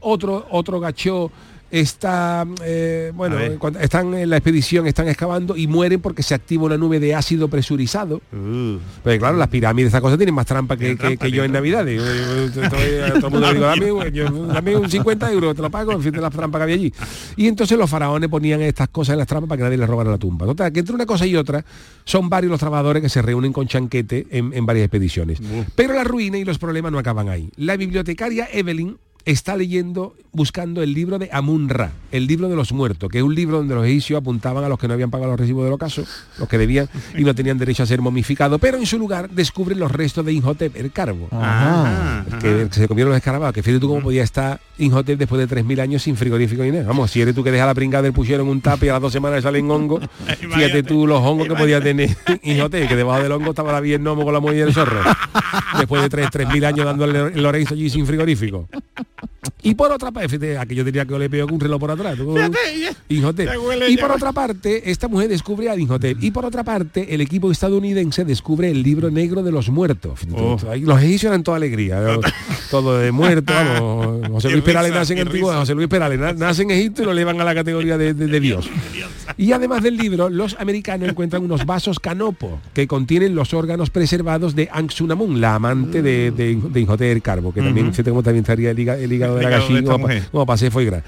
[0.00, 1.30] Otro, otro gacho
[1.72, 3.38] está eh, bueno
[3.80, 7.48] están en la expedición están excavando y mueren porque se activa una nube de ácido
[7.48, 8.20] presurizado.
[8.30, 8.76] Uh.
[9.02, 11.52] pues claro las pirámides esas cosas tienen más trampa que, que- trampa, que yo en
[11.52, 14.76] navidad Yo- yo- yo estoy- a todo el mundo le digo dame, un- yo- dame
[14.76, 16.92] un 50 euros te lo pago en fin de las trampas que había allí.
[17.36, 20.10] Y entonces los faraones ponían estas cosas en las trampas para que nadie les robara
[20.10, 20.44] la tumba.
[20.44, 21.64] Total que entre una cosa y otra
[22.04, 25.38] son varios los trabajadores que se reúnen con chanquete en, en varias expediciones.
[25.74, 27.48] Pero la ruina y los problemas no acaban ahí.
[27.56, 33.08] La bibliotecaria Evelyn está leyendo, buscando el libro de Amun-Ra, el libro de los muertos,
[33.10, 35.40] que es un libro donde los egipcios apuntaban a los que no habían pagado los
[35.40, 36.04] recibos del ocaso,
[36.38, 39.78] los que debían y no tenían derecho a ser momificados, pero en su lugar descubren
[39.78, 43.54] los restos de Inhotep, el carbo, Ah, el que, el que se comieron los escarabajos,
[43.54, 46.84] que fíjate tú cómo podía estar Inhotep después de 3.000 años sin frigorífico ni nada.
[46.84, 48.94] Vamos, si eres tú que dejas la pringada del puchero en un tape y a
[48.94, 50.02] las dos semanas salen hongos,
[50.40, 54.02] fíjate tú los hongos que podía tener Inhotep, que debajo del hongo estaba la bien
[54.02, 55.00] gnomo con la muelle del zorro,
[56.00, 58.68] después de 3 3.000 años dándole el Lorenzo allí sin frigorífico.
[59.64, 62.16] Y por otra parte, fíjate, aquello tenía que le pegó con un reloj por atrás.
[63.88, 66.22] Y por otra parte, esta mujer descubre a Inhotep.
[66.22, 70.20] Y por otra parte, el equipo estadounidense descubre el libro negro de los muertos.
[70.32, 70.56] Oh.
[70.80, 72.00] Los egipcios eran toda alegría.
[72.70, 74.28] Todo de muerto, vamos.
[74.28, 75.56] José Luis Perales nace en Antigua.
[75.56, 78.26] José Luis Perales na- nace en Egipto y lo elevan a la categoría de, de-
[78.26, 78.68] de Dios.
[79.36, 84.54] Y además del libro, los americanos encuentran unos vasos canopo que contienen los órganos preservados
[84.54, 87.94] de Anxunamun, la amante de, de, de Inhotep el Carbo, que también, Ujú.
[87.94, 90.84] fíjate cómo también estaría el, hígado- el hígado de la gallina, como, como pasé fue
[90.84, 91.02] gran.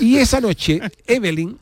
[0.00, 1.56] Y esa noche, Evelyn,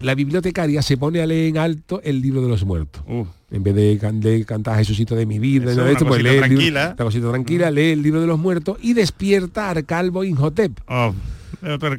[0.00, 3.02] la bibliotecaria, se pone a leer en alto el libro de los muertos.
[3.50, 6.34] En vez de, can- de cantar Jesucito de mi vida, Eso, esto, pues lee el
[6.36, 6.94] libro- tranquila.
[6.96, 10.72] una cosita tranquila, lee el libro de los muertos y despierta al calvo Inhotep.
[10.88, 11.12] Oh,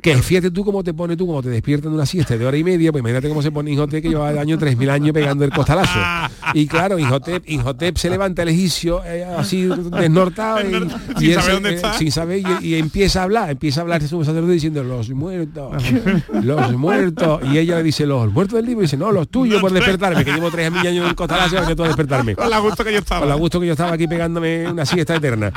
[0.02, 2.58] Que fíjate tú cómo te pone tú, como te despiertan de una siesta de hora
[2.58, 5.46] y media, pues imagínate cómo se pone Inhotep que lleva el año 3.000 años pegando
[5.46, 6.00] el costalazo.
[6.54, 10.74] Y claro, Inhotep, Inhotep se levanta el egipcio eh, así desnortado y,
[11.18, 11.94] Sin y saber él, dónde eh, está.
[11.94, 15.10] sin saber y, y empieza a hablar, empieza a hablar de su sacerdote diciendo los
[15.12, 15.82] muertos,
[16.44, 17.42] los muertos.
[17.50, 20.26] Y ella le dice, los muertos del libro, y dice, no, los tuyos por despertarme,
[20.26, 22.36] que llevo 3.000 años en el costalazo, que a despertarme.
[22.36, 23.22] Con la gusto que yo estaba.
[23.22, 25.52] Con la gusto que yo estaba aquí pegándome una siesta eterna.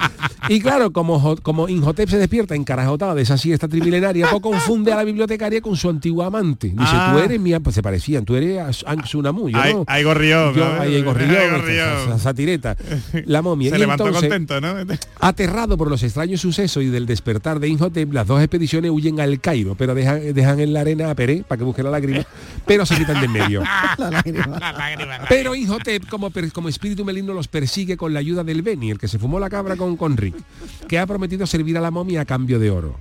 [0.49, 4.97] Y claro, como, como Inhotep se despierta encarajotado de esa siesta trimilenaria, pues confunde a
[4.97, 6.69] la bibliotecaria con su antigua amante.
[6.69, 7.11] Dice, Ah.
[7.13, 9.49] tú eres mi, pues se parecían, tú eres Anxunamu.
[9.49, 9.85] Yo Ay- no.
[9.87, 10.81] ay, gorrión, Yo, ¿no?
[10.81, 11.89] ay, ay, gorrión, Ay, esa- gorrión.
[12.07, 12.77] esa- esa tireta.
[13.27, 13.71] La momia.
[13.71, 14.75] Se Y levantó entonces, contento, ¿no?
[15.21, 19.41] Aterrado por los extraños sucesos y del despertar de Inhotep, las dos expediciones huyen al
[19.41, 22.25] Cairo, pero dejan, dejan en la arena a Peré para que busque la lágrima,
[22.67, 23.63] pero se quitan de en medio.
[25.29, 29.09] Pero Inhotep, como, como espíritu maligno, los persigue con la ayuda del Beni, el que
[29.09, 30.35] se fumó la cabra con, con Rick,
[30.89, 32.99] que ha prometido servir a la momia a cambio de oro.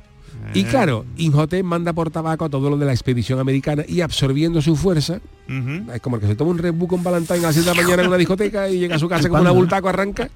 [0.54, 4.62] Y claro, Inhotep manda por tabaco a todo lo de la expedición americana y absorbiendo
[4.62, 7.56] su fuerza, es como el que se toma un Red Bull con Valentine a las
[7.56, 9.90] 7 de la mañana en una discoteca y llega a su casa con una bultaco,
[9.90, 10.30] arranca.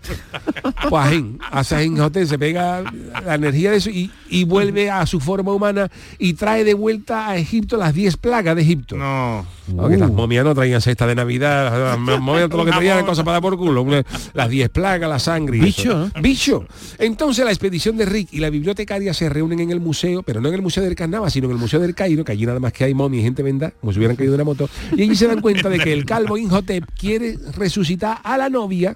[0.89, 2.83] Pues ahí, hace Inhotep, se pega
[3.25, 5.89] la energía de eso y, y vuelve a su forma humana
[6.19, 8.95] y trae de vuelta a Egipto las 10 plagas de Egipto.
[8.95, 9.45] No.
[9.75, 13.05] Porque las momias no traían cesta de Navidad, las momias todo lo que traían era
[13.05, 13.81] cosa para dar por culo.
[13.81, 14.03] Una-
[14.33, 15.57] Las 10 plagas, la sangre.
[15.57, 16.11] y Bicho, eso.
[16.21, 16.65] Bicho.
[16.99, 20.47] Entonces la expedición de Rick y la bibliotecaria se reúnen en el museo, pero no
[20.49, 22.71] en el Museo del Carnaval, sino en el Museo del Cairo, que allí nada más
[22.71, 24.69] que hay momias y gente venda, como si hubieran caído de una moto.
[24.97, 28.95] Y allí se dan cuenta de que el calvo Inhotep quiere resucitar a la novia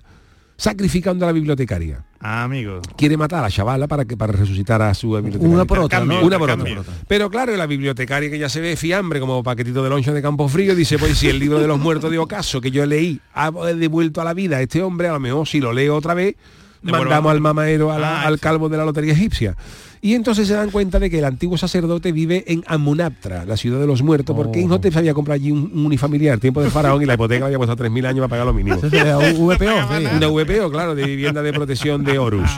[0.58, 2.04] sacrificando a la bibliotecaria.
[2.20, 2.82] Ah, amigo.
[2.96, 5.50] Quiere matar a la chavala para que para resucitar a su bibliotecaria.
[5.56, 6.22] Una por otra, ¿no?
[6.24, 6.84] Una por otra.
[7.08, 10.48] Pero claro, la bibliotecaria que ya se ve fiambre como paquetito de loncho de Campo
[10.48, 13.50] Frío dice, pues si el libro de los muertos de Ocaso que yo leí ha
[13.74, 16.36] devuelto a la vida a este hombre, a lo mejor si lo leo otra vez,
[16.84, 19.56] mandamos al mamaero a la- Ah, al calvo de la lotería egipcia.
[20.04, 23.80] Y entonces se dan cuenta de que el antiguo sacerdote vive en Amunaptra, la ciudad
[23.80, 24.64] de los muertos, porque Oh.
[24.64, 27.58] Inhotep se había comprado allí un, un unifamiliar, tiempo del faraón, y la hipoteca había
[27.58, 28.78] puesto 3.000 años para pagar lo mínimo.
[28.78, 30.06] Eso sería un VPO, sí.
[30.18, 32.50] Una VPO, claro, de vivienda de protección de Horus.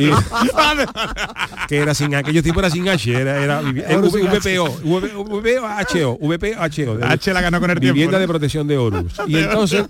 [0.00, 0.10] Y-
[1.68, 3.60] que era sin aquellos tipos era sin H, era, era.
[3.60, 6.96] VPO, VPO, HO, VPO, HO.
[6.96, 8.20] de- H la ganó con el tiempo, Vivienda ¿no?
[8.22, 9.12] de protección de Horus.
[9.28, 9.84] Y entonces,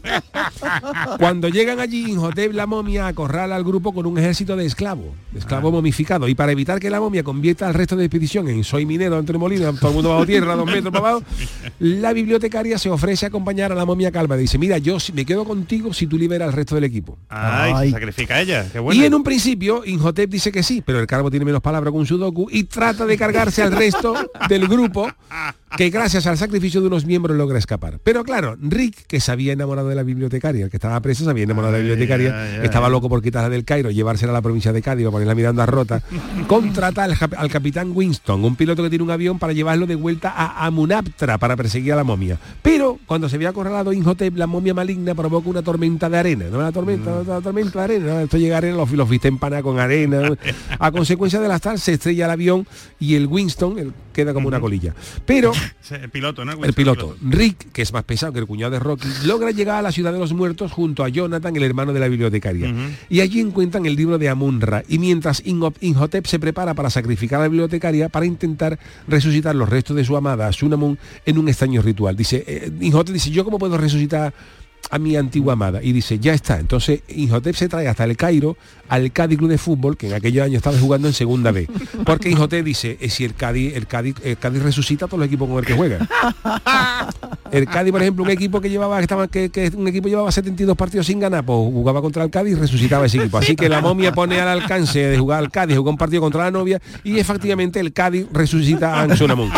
[1.19, 5.39] cuando llegan allí, Inhotep la momia acorrala al grupo con un ejército de esclavos, de
[5.39, 6.29] esclavos momificados.
[6.29, 9.17] Y para evitar que que la momia convierta al resto de expedición en soy minero,
[9.17, 11.23] Antonio Molina, todo el mundo bajo tierra, dos metros para abajo,
[11.79, 14.37] la bibliotecaria se ofrece a acompañar a la momia calva.
[14.37, 17.17] Dice, mira, yo si- me quedo contigo si tú liberas al resto del equipo.
[17.29, 18.67] Ay, se sacrifica a ella.
[18.73, 19.01] Qué bueno.
[19.01, 22.05] Y en un principio, Inhotep dice que sí, pero el carbo tiene menos palabras con
[22.05, 24.15] Sudoku y trata de cargarse al resto
[24.49, 25.09] del grupo
[25.77, 28.01] que gracias al sacrificio de unos miembros logra escapar.
[28.03, 31.31] Pero claro, Rick, que se había enamorado de la bibliotecaria, el que estaba preso se
[31.31, 32.65] había enamorado de la bibliotecaria, ay, ay.
[32.65, 35.63] estaba loco por quitarla del Cairo, llevársela a la provincia de Cádiz, para ponerla mirando
[35.63, 36.03] a rota,
[36.81, 39.95] contrata al, cap- al capitán Winston, un piloto que tiene un avión para llevarlo de
[39.95, 42.39] vuelta a Amunaptra para perseguir a la momia.
[42.63, 46.47] Pero cuando se ve acorralado Inhotep, la momia maligna provoca una tormenta de arena.
[46.51, 48.23] No la tormenta, la tormenta de arena.
[48.23, 49.31] Esto llega arena, los, los viste
[49.63, 50.33] con arena.
[50.79, 52.67] A consecuencia de las tal, se estrella el avión
[52.99, 54.95] y el Winston él queda como una colilla.
[55.27, 55.53] Pero
[55.91, 56.53] El piloto, ¿no?
[56.65, 59.83] el piloto, Rick, que es más pesado que el cuñado de Rocky, logra llegar a
[59.83, 62.73] la ciudad de los muertos junto a Jonathan, el hermano de la bibliotecaria.
[63.09, 64.83] Y allí encuentran el libro de Amunra.
[64.89, 69.69] Y mientras Inho- Inhotep se prepara para sacrificar a la bibliotecaria para intentar resucitar los
[69.69, 72.17] restos de su amada, Sunamun, en un extraño ritual.
[72.17, 74.33] Dice, eh, Inhotep dice, ¿yo cómo puedo resucitar
[74.91, 75.83] a mi antigua amada?
[75.83, 76.59] Y dice, ya está.
[76.59, 78.57] Entonces Inhotep se trae hasta el Cairo
[78.89, 81.69] al Cádiz Club de Fútbol, que en aquellos años estaba jugando en segunda B.
[82.05, 85.27] Porque Inhotep dice, eh, si el Cádiz, el Cádiz, el Cádiz resucita a todos los
[85.29, 86.09] equipos con el que juega.
[87.51, 90.31] El Cádiz, por ejemplo, un equipo que llevaba, que estaba, que, que un equipo llevaba
[90.31, 93.39] 72 partidos sin ganar, pues jugaba contra el Cádiz y resucitaba ese equipo.
[93.39, 96.45] Así que la momia pone al alcance de jugar al Cádiz, jugó un partido contra
[96.45, 99.51] la novia y efectivamente el Cádiz resucita a Ansunamun.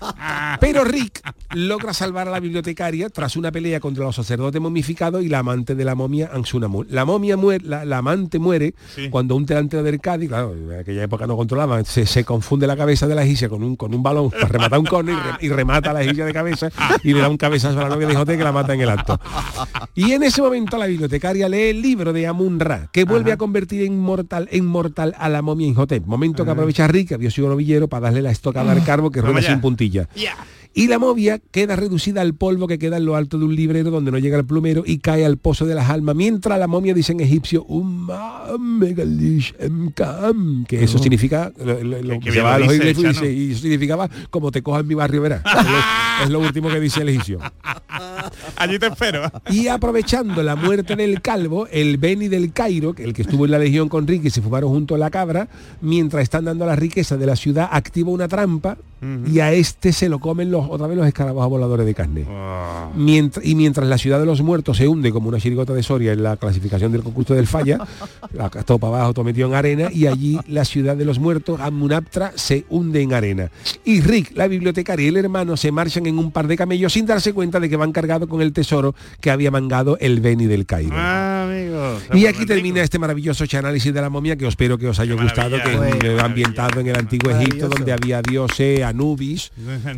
[0.60, 1.20] Pero Rick
[1.54, 5.74] logra salvar a la bibliotecaria tras una pelea contra los sacerdotes momificados y la amante
[5.74, 6.86] de la momia Ansunamun.
[6.90, 8.74] La momia muere, la, la amante muere
[9.10, 12.76] cuando un delantero del Cádiz, claro, en aquella época no controlaba, se, se confunde la
[12.76, 15.46] cabeza de la egipcia con un, con un balón para rematar un córner y, re-
[15.46, 16.70] y remata a la egipcia de cabeza
[17.02, 18.88] y le da un cabezazo a la novia de Joté que la mata en el
[18.90, 19.18] acto.
[19.94, 23.36] Y en ese momento la bibliotecaria lee el libro de Amun Ra, que vuelve a
[23.36, 26.04] convertir en mortal, en mortal a la momia Inhotep.
[26.06, 29.20] Momento que aprovecha Rick, que había sido novillero, para darle la estocada al carbo que
[29.20, 29.52] rueda Vamos ya.
[30.74, 33.90] Y la movia queda reducida al polvo que queda en lo alto de un librero
[33.90, 36.94] donde no llega el plumero y cae al pozo de las almas, mientras la momia
[36.94, 42.54] dice en egipcio, "Umma megalish emkam", que eso significa, lo, lo- lo- qué se va
[42.54, 43.08] a los dice, y Chano.
[43.08, 45.42] dice, y eso significaba como te coja en mi barrio verás.
[45.48, 47.38] Es lo, es lo último que dice el egipcio.
[48.56, 49.30] Allí te espero.
[49.50, 53.52] Y aprovechando la muerte del calvo, el Beni del Cairo, que el que estuvo en
[53.52, 55.48] la legión con Rick y se fumaron junto a la cabra,
[55.80, 58.76] mientras están dando la riqueza de la ciudad, activa una trampa
[59.26, 62.26] y a este se lo comen los, otra vez los escarabajos voladores de carne.
[62.96, 66.12] Mientras, y mientras la ciudad de los muertos se hunde como una chirigota de Soria
[66.12, 67.78] en la clasificación del concurso del Falla,
[68.32, 71.60] la- todo para abajo, todo metido en arena, y allí la ciudad de los muertos,
[71.60, 73.50] Amunaptra, se hunde en arena.
[73.84, 77.06] Y Rick, la bibliotecaria y el hermano se marchan en un par de camellos sin
[77.06, 80.66] darse cuenta de que van cargados con el tesoro que había mangado el Beni del
[80.66, 80.92] Cairo.
[80.94, 82.18] Ah, amigo.
[82.18, 85.14] Y aquí termina este maravilloso análisis de la momia que os espero que os haya
[85.14, 89.50] gustado, que es eh, ambientado en el antiguo Egipto, donde había dioses Anubis,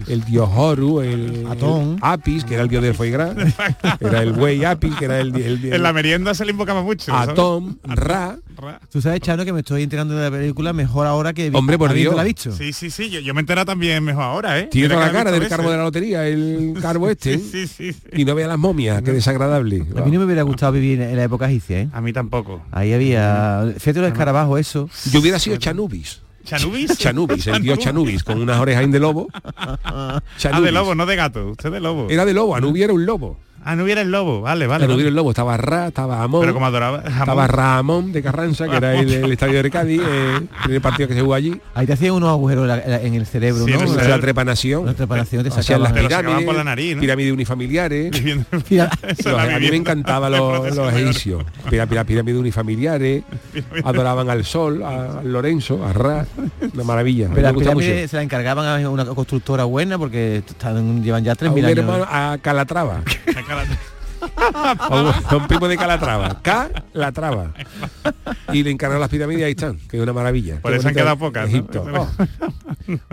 [0.09, 1.99] el dios Horu, el Atón.
[2.01, 3.35] Apis, que era el dios del foie gras,
[4.01, 6.83] era el buey Apis, que era el, el, el- En la merienda se le invocaba
[6.83, 7.15] mucho.
[7.15, 8.39] Atón, Ra.
[8.91, 11.93] Tú sabes, Chano, que me estoy enterando de la película mejor ahora que Hombre, por
[11.95, 12.15] Dios.
[12.15, 12.53] la visto.
[12.53, 13.09] Sí, sí, sí.
[13.09, 14.65] Yo, yo me entero también mejor ahora, ¿eh?
[14.71, 17.39] Tiene toda la cara del carbo de la lotería, el carbo este.
[17.39, 17.99] Sí, sí, sí.
[18.13, 19.87] Y no vea las momias, qué desagradable.
[19.97, 21.89] A mí no me hubiera gustado vivir en la época egipcia, ¿eh?
[21.93, 22.61] A mí tampoco.
[22.71, 23.73] Ahí había...
[23.79, 24.91] Fíjate los escarabajos, eso.
[25.11, 26.21] Yo hubiera sido Chanubis.
[26.45, 26.99] ¿Chanubis?
[26.99, 29.29] Chanubis, el dios Chanubis, con unas orejas de lobo.
[29.55, 30.73] Ah, de Chanubis.
[30.73, 31.49] lobo, no de gato.
[31.51, 32.09] Usted de lobo.
[32.11, 33.39] Era de lobo, Anubis era un lobo.
[33.63, 34.41] Ah, no hubiera el lobo.
[34.41, 34.85] Vale, vale.
[34.85, 35.03] Anubis vale.
[35.03, 36.41] era el lobo, estaba Ra, estaba Amón.
[36.41, 37.03] Pero como adoraba.
[37.03, 37.19] jamón.
[37.21, 41.09] Estaba Ramón de Carranza, que era el, el estadio de Cádiz, eh, el primer partido
[41.09, 41.61] que se jugó allí.
[41.75, 43.81] Ahí te hacían unos agujeros en la- en la- en el cerebro, Sí, ¿no?
[43.83, 44.09] el cerebro.
[44.09, 44.87] la trepanación.
[44.87, 46.03] La trepanación te Hacían las sacaban.
[46.11, 47.01] Sacaban pirámides, por la nariz, ¿no?
[47.03, 48.25] pirámides unifamiliares.
[48.25, 51.45] Los- a mí me encantaban los, los egipcios.
[51.69, 53.25] Pirá- pirá- Pirámides unifamiliares,
[53.85, 56.27] adoraban al sol, a, a Lorenzo, a Ra.
[56.75, 57.27] Una maravilla.
[57.29, 57.81] Pero me las gusta mucho.
[57.85, 61.51] pirámides se la encargaban a una constructora buena porque están, llevan ya A 3.000
[61.83, 62.07] un años.
[62.11, 63.03] a Calatrava.
[63.59, 63.90] a,
[64.91, 66.41] un, a un primo de Calatrava.
[66.43, 67.53] Calatrava.
[68.53, 70.61] Y le encargaron las pirámides y ahí están, que es una maravilla.
[70.61, 71.49] Por Qué eso han quedado pocas, ¿no?
[71.57, 71.87] Egipto.
[71.95, 72.09] Oh.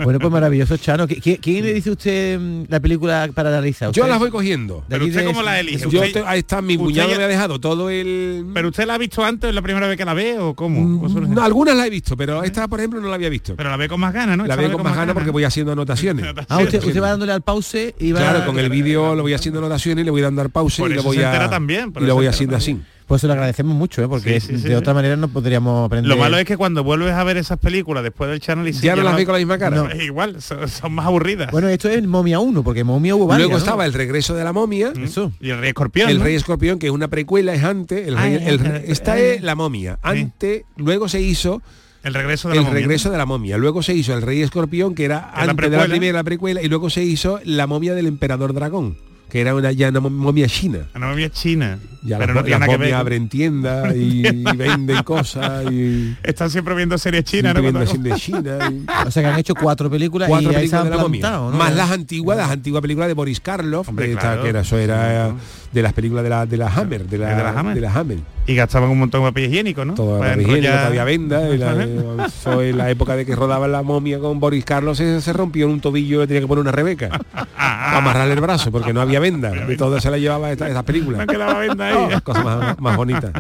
[0.03, 1.07] Bueno, pues maravilloso, Chano.
[1.07, 3.91] ¿Qui- qui- ¿Quién le dice usted mm, la película para analizar?
[3.91, 4.84] Yo las voy cogiendo.
[4.88, 5.88] Pero usted cómo la elige.
[5.89, 8.45] Yo Usted- te- ahí está, mi cuñado ya- me ha dejado todo el...
[8.53, 9.49] ¿Pero usted la ha visto antes?
[9.49, 10.82] ¿Es la primera vez que la ve o cómo?
[10.82, 13.30] Mm, ¿O solo- No, algunas la he visto, pero esta, por ejemplo, no la había
[13.30, 13.55] visto.
[13.55, 14.45] Pero la ve con más ganas, ¿no?
[14.45, 16.25] la Esta veo con más ganas porque voy haciendo anotaciones.
[16.49, 18.19] Ah, usted, usted va dándole al pause y va...
[18.19, 20.99] Claro, con el vídeo lo voy haciendo anotaciones, le voy dando al pause y lo
[21.01, 22.80] eso voy se a entera también, y lo voy haciendo así.
[23.07, 24.07] Pues se lo agradecemos mucho, ¿eh?
[24.09, 26.09] porque Sí, sí, sí, de otra manera no podríamos aprender.
[26.09, 28.97] Lo malo es que cuando vuelves a ver esas películas después del channel y Ya
[28.97, 29.78] no las ve con la misma cara.
[29.78, 31.49] No, igual, son, son más aburridas.
[31.49, 33.63] Bueno, esto es Momia 1, porque Momia hubo varias, Luego ¿no?
[33.63, 35.32] estaba el regreso de la momia, Eso.
[35.39, 36.09] y el rey escorpión.
[36.09, 36.26] el ¿no?
[36.26, 39.18] rey escorpión, que es una precuela, es antes, el Ah, rey- ya, el- pero- esta
[39.18, 39.99] es la momia.
[40.01, 41.61] Antes, luego se hizo
[42.03, 42.80] El regreso de la el momia.
[42.82, 43.57] regreso de la momia.
[43.57, 46.68] Luego se hizo el Rey Escorpión, que era la antes de la primera precuela, y
[46.68, 48.97] luego se hizo la momia del Emperador Dragón,
[49.30, 50.80] que era una, ya una momia china.
[50.93, 51.78] La momia china.
[52.03, 52.99] Ya Pero las, no tiene las nada que momias ver.
[53.01, 57.61] abren tiendas y, y venden cosas y Están siempre viendo series chinas, ¿no?
[57.61, 58.57] viendo Cuando- cine de China.
[58.71, 60.95] y- O sea que han hecho cuatro películas cuatro y ahí se películas han de
[60.97, 61.03] la
[61.41, 61.57] momia.
[61.57, 64.43] Más las antiguas, las antiguas películas de Boris Karloff, Hombre, de esta- claro.
[64.43, 65.34] que era, eso era
[65.73, 67.75] de las películas de la, de la Hammer, de la, ¿De la Hammer?
[67.75, 68.17] de la Hammer.
[68.47, 69.93] Y gastaban un montón de papel higiénico, ¿no?
[69.93, 73.35] Todo Para papel higiénico, enrollar- todavía venda, y la, eso en la época de que
[73.35, 76.47] rodaba la momia con Boris Carlos se, se rompió en un tobillo y tenía que
[76.47, 80.17] poner una rebeca para amarrarle el brazo porque no había venda de todo se la
[80.17, 81.93] llevaba esta, esta película No quedaba venda ahí.
[82.17, 83.31] Oh, cosa más, más bonita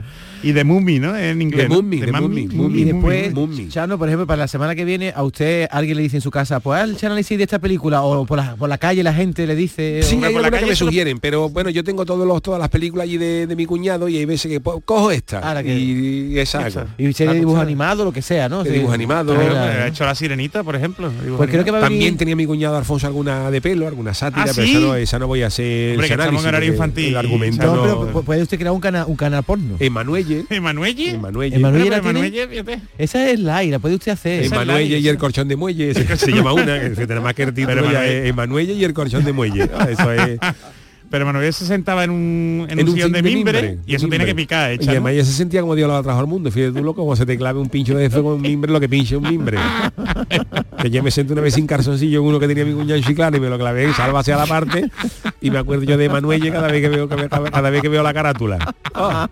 [0.43, 1.15] Y de Mummy, ¿no?
[1.15, 1.69] En inglés.
[1.69, 1.75] De.
[1.75, 3.69] Mummy, de Mummy, Mummy, y después, Mummy.
[3.69, 6.31] Chano, por ejemplo, para la semana que viene, a usted alguien le dice en su
[6.31, 9.47] casa, pues el análisis de esta película, o por la, por la calle la gente
[9.47, 10.01] le dice...
[10.03, 12.27] Sí, o- hay por la algunas que calle me sugieren, pero bueno, yo tengo todos
[12.27, 15.11] los, todas las películas allí de, de mi cuñado y hay veces que po- cojo
[15.11, 16.85] esta Ahora que- y, y esa hago.
[16.97, 18.63] Y serie de dibujo animado, lo que sea, ¿no?
[18.63, 18.75] De Sí.
[18.77, 19.33] dibujo animado.
[19.35, 19.83] Claro, Claro.
[19.83, 21.11] Ha hecho la sirenita, por ejemplo.
[21.11, 21.73] Pues creo que animado.
[21.73, 21.99] va a venir...
[21.99, 24.71] También tenía mi cuñado Alfonso alguna de pelo, alguna sátira, ¿Ah, pero sí?
[24.75, 27.81] esa, no, esa no voy a hacer Hombre, ese en infantil, El argumento No, no,
[27.83, 29.75] pero pu- puede usted crear un canal un canal porno.
[29.79, 31.11] Emanuelle, ¿Emanuelle?
[31.11, 32.81] Emanuelle, Emanuelle la Pero tiene- Emanuelle, fíjate.
[32.97, 34.43] Esa es la y la puede usted hacer.
[34.43, 37.53] Esa- Emanuelle y el colchón de muelle, se llama una, que tiene más que el
[37.53, 37.87] título Pero
[38.25, 39.69] Emanuelle- y el colchón de muelle.
[39.77, 40.39] Ah, eso es
[41.09, 44.35] Pero Emanuelle se sentaba en un, en un sillón de mimbre, y eso tiene que
[44.35, 46.51] picar, Y además ella se sentía como Dios lo trajo al mundo.
[46.51, 48.79] Fíjate tú loco, como se te clave un pincho de eso con un mimbre, lo
[48.79, 49.57] que pinche un mimbre.
[50.81, 53.03] que yo me senté una vez sin calzoncillo en uno que tenía mi cuñado en
[53.03, 54.89] Chiclana y me lo clavé, salva hacia la parte,
[55.41, 58.13] y me acuerdo yo de Emanuelle cada vez que veo cada, vez que veo la
[58.13, 58.75] carátula.
[58.95, 59.25] Oh,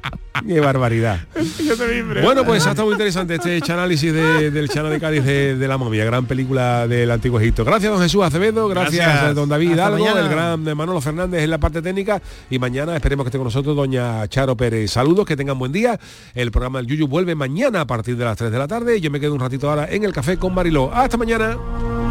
[0.47, 1.19] qué barbaridad.
[1.35, 2.21] Mimbre.
[2.21, 5.67] Bueno, pues ha estado muy interesante este análisis de- del Chano de Cádiz de, de
[5.67, 7.63] la momia, gran película del Antiguo Egipto.
[7.65, 9.23] Gracias, don Jesús Acevedo, gracias, Gracias.
[9.23, 10.19] a don David Hasta Hidalgo, mañana.
[10.21, 13.75] el gran Manolo Fernández en la parte técnica y mañana esperemos que esté con nosotros
[13.75, 14.91] doña Charo Pérez.
[14.91, 15.99] Saludos, que tengan buen día.
[16.35, 19.01] El programa El Yuyu vuelve mañana a partir de las 3 de la tarde.
[19.01, 20.93] Yo me quedo un ratito ahora en el café con Mariló.
[20.93, 22.04] Hasta mañana.